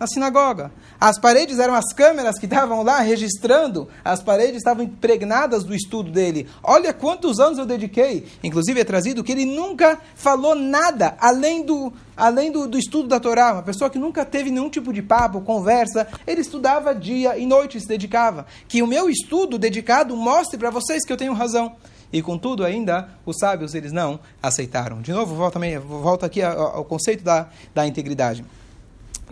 Na 0.00 0.06
sinagoga. 0.06 0.72
As 0.98 1.18
paredes 1.18 1.58
eram 1.58 1.74
as 1.74 1.92
câmeras 1.92 2.38
que 2.38 2.46
estavam 2.46 2.82
lá 2.82 3.00
registrando, 3.00 3.86
as 4.02 4.22
paredes 4.22 4.56
estavam 4.56 4.82
impregnadas 4.82 5.62
do 5.62 5.74
estudo 5.74 6.10
dele. 6.10 6.48
Olha 6.62 6.94
quantos 6.94 7.38
anos 7.38 7.58
eu 7.58 7.66
dediquei. 7.66 8.26
Inclusive 8.42 8.80
é 8.80 8.84
trazido 8.84 9.22
que 9.22 9.30
ele 9.30 9.44
nunca 9.44 10.00
falou 10.14 10.54
nada 10.54 11.14
além 11.20 11.62
do, 11.62 11.92
além 12.16 12.50
do, 12.50 12.66
do 12.66 12.78
estudo 12.78 13.08
da 13.08 13.20
Torá. 13.20 13.52
Uma 13.52 13.62
pessoa 13.62 13.90
que 13.90 13.98
nunca 13.98 14.24
teve 14.24 14.50
nenhum 14.50 14.70
tipo 14.70 14.90
de 14.90 15.02
papo, 15.02 15.42
conversa. 15.42 16.08
Ele 16.26 16.40
estudava 16.40 16.94
dia 16.94 17.36
e 17.36 17.44
noite, 17.44 17.78
se 17.78 17.86
dedicava. 17.86 18.46
Que 18.66 18.82
o 18.82 18.86
meu 18.86 19.10
estudo 19.10 19.58
dedicado 19.58 20.16
mostre 20.16 20.58
para 20.58 20.70
vocês 20.70 21.04
que 21.04 21.12
eu 21.12 21.16
tenho 21.18 21.34
razão. 21.34 21.76
E 22.12 22.22
contudo, 22.22 22.64
ainda, 22.64 23.08
os 23.24 23.36
sábios, 23.38 23.74
eles 23.74 23.92
não 23.92 24.18
aceitaram. 24.42 25.00
De 25.00 25.12
novo, 25.12 25.34
volto 25.34 26.24
aqui 26.24 26.42
ao, 26.42 26.78
ao 26.78 26.84
conceito 26.84 27.22
da, 27.22 27.48
da 27.74 27.86
integridade 27.86 28.44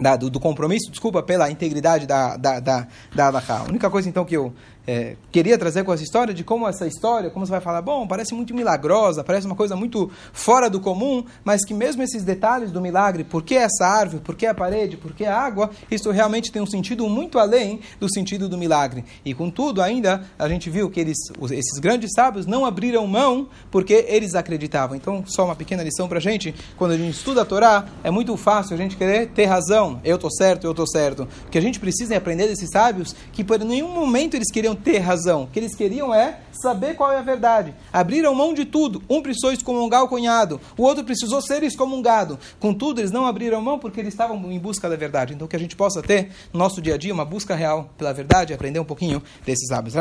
da, 0.01 0.17
do, 0.17 0.31
do, 0.31 0.41
compromisso, 0.41 0.91
desculpa, 0.91 1.23
pela 1.23 1.51
integridade 1.51 2.07
da, 2.07 2.37
da, 2.37 2.61
da, 2.61 2.87
da 3.15 3.29
A 3.49 3.65
única 3.65 3.91
coisa, 3.91 4.09
então, 4.09 4.25
que 4.25 4.37
eu 4.37 4.53
é, 4.89 5.17
queria 5.31 5.59
trazer 5.59 5.85
com 5.85 5.93
essa 5.93 6.03
história 6.03 6.33
de 6.33 6.43
como 6.43 6.67
essa 6.67 6.87
história, 6.87 7.29
como 7.29 7.45
você 7.45 7.53
vai 7.53 7.61
falar, 7.61 7.83
bom, 7.83 8.07
parece 8.07 8.33
muito 8.35 8.55
milagrosa, 8.55 9.23
parece 9.23 9.47
uma 9.47 9.55
coisa 9.55 9.77
muito 9.77 10.11
fora 10.33 10.71
do 10.71 10.81
comum, 10.81 11.23
mas 11.45 11.63
que 11.63 11.75
mesmo 11.75 12.03
esses 12.03 12.25
detalhes 12.25 12.73
do 12.73 12.81
milagre, 12.81 13.23
por 13.23 13.43
que 13.43 13.55
essa 13.55 13.85
árvore, 13.85 14.23
por 14.23 14.35
que 14.35 14.47
a 14.47 14.55
parede, 14.55 14.97
por 14.97 15.13
que 15.13 15.27
a 15.27 15.39
água, 15.39 15.69
isso 15.91 16.11
realmente 16.11 16.51
tem 16.51 16.63
um 16.63 16.67
sentido 16.67 17.07
muito 17.07 17.39
além 17.39 17.81
do 18.01 18.11
sentido 18.11 18.49
do 18.49 18.57
milagre. 18.57 19.05
E 19.27 19.35
contudo, 19.35 19.83
ainda, 19.83 20.25
a 20.39 20.49
gente 20.49 20.71
viu 20.71 20.89
que 20.89 21.01
eles, 21.01 21.19
esses 21.51 21.79
grandes 21.79 22.11
sábios 22.15 22.47
não 22.47 22.65
abriram 22.65 23.07
mão 23.07 23.47
porque 23.71 24.07
eles 24.09 24.35
acreditavam. 24.35 24.97
Então, 24.97 25.23
só 25.27 25.45
uma 25.45 25.55
pequena 25.55 25.83
lição 25.83 26.09
para 26.09 26.17
a 26.17 26.23
gente, 26.23 26.55
quando 26.79 26.93
a 26.93 26.97
gente 26.97 27.13
estuda 27.13 27.43
a 27.43 27.45
Torá, 27.45 27.85
é 28.03 28.11
muito 28.11 28.35
fácil 28.39 28.73
a 28.73 28.79
gente 28.79 28.97
querer 28.97 29.29
ter 29.29 29.45
razão, 29.45 30.01
eu 30.03 30.17
estou 30.17 30.31
certo, 30.31 30.65
eu 30.65 30.71
estou 30.71 30.87
certo. 30.87 31.29
O 31.47 31.51
que 31.51 31.59
a 31.59 31.63
gente 31.63 31.79
precisa 31.79 32.15
é 32.15 32.17
aprender 32.17 32.47
desses 32.47 32.71
sábios 32.71 33.15
que 33.35 33.45
por 33.45 33.59
nenhum 33.59 33.93
momento 33.93 34.35
eles 34.35 34.51
queriam 34.51 34.78
ter 34.79 34.99
razão. 34.99 35.45
O 35.45 35.47
que 35.47 35.59
eles 35.59 35.75
queriam 35.75 36.15
é 36.15 36.41
saber 36.53 36.95
qual 36.95 37.13
é 37.13 37.19
a 37.19 37.23
verdade. 37.23 37.75
Abriram 37.93 38.35
mão 38.35 38.53
de 38.53 38.65
tudo. 38.65 39.03
Um 39.09 39.23
precisou 39.23 39.53
excomungar 39.53 40.03
o 40.03 40.09
cunhado, 40.09 40.61
o 40.77 40.83
outro 40.83 41.05
precisou 41.05 41.41
ser 41.41 41.63
excomungado. 41.63 42.39
Contudo, 42.59 43.01
eles 43.01 43.11
não 43.11 43.27
abriram 43.27 43.61
mão 43.61 43.79
porque 43.79 44.01
eles 44.01 44.13
estavam 44.13 44.51
em 44.51 44.59
busca 44.59 44.89
da 44.89 44.97
verdade. 44.97 45.35
Então, 45.35 45.47
que 45.47 45.57
a 45.57 45.59
gente 45.59 45.77
possa 45.77 46.03
ter 46.03 46.31
no 46.53 46.59
nosso 46.59 46.81
dia 46.81 46.95
a 46.95 46.99
dia 46.99 47.13
uma 47.13 47.25
busca 47.25 47.55
real 47.55 47.91
pela 47.97 48.13
verdade 48.13 48.53
aprender 48.53 48.81
um 48.81 48.85
pouquinho 48.85 49.23
desses 49.45 49.71
hábitos. 49.71 49.95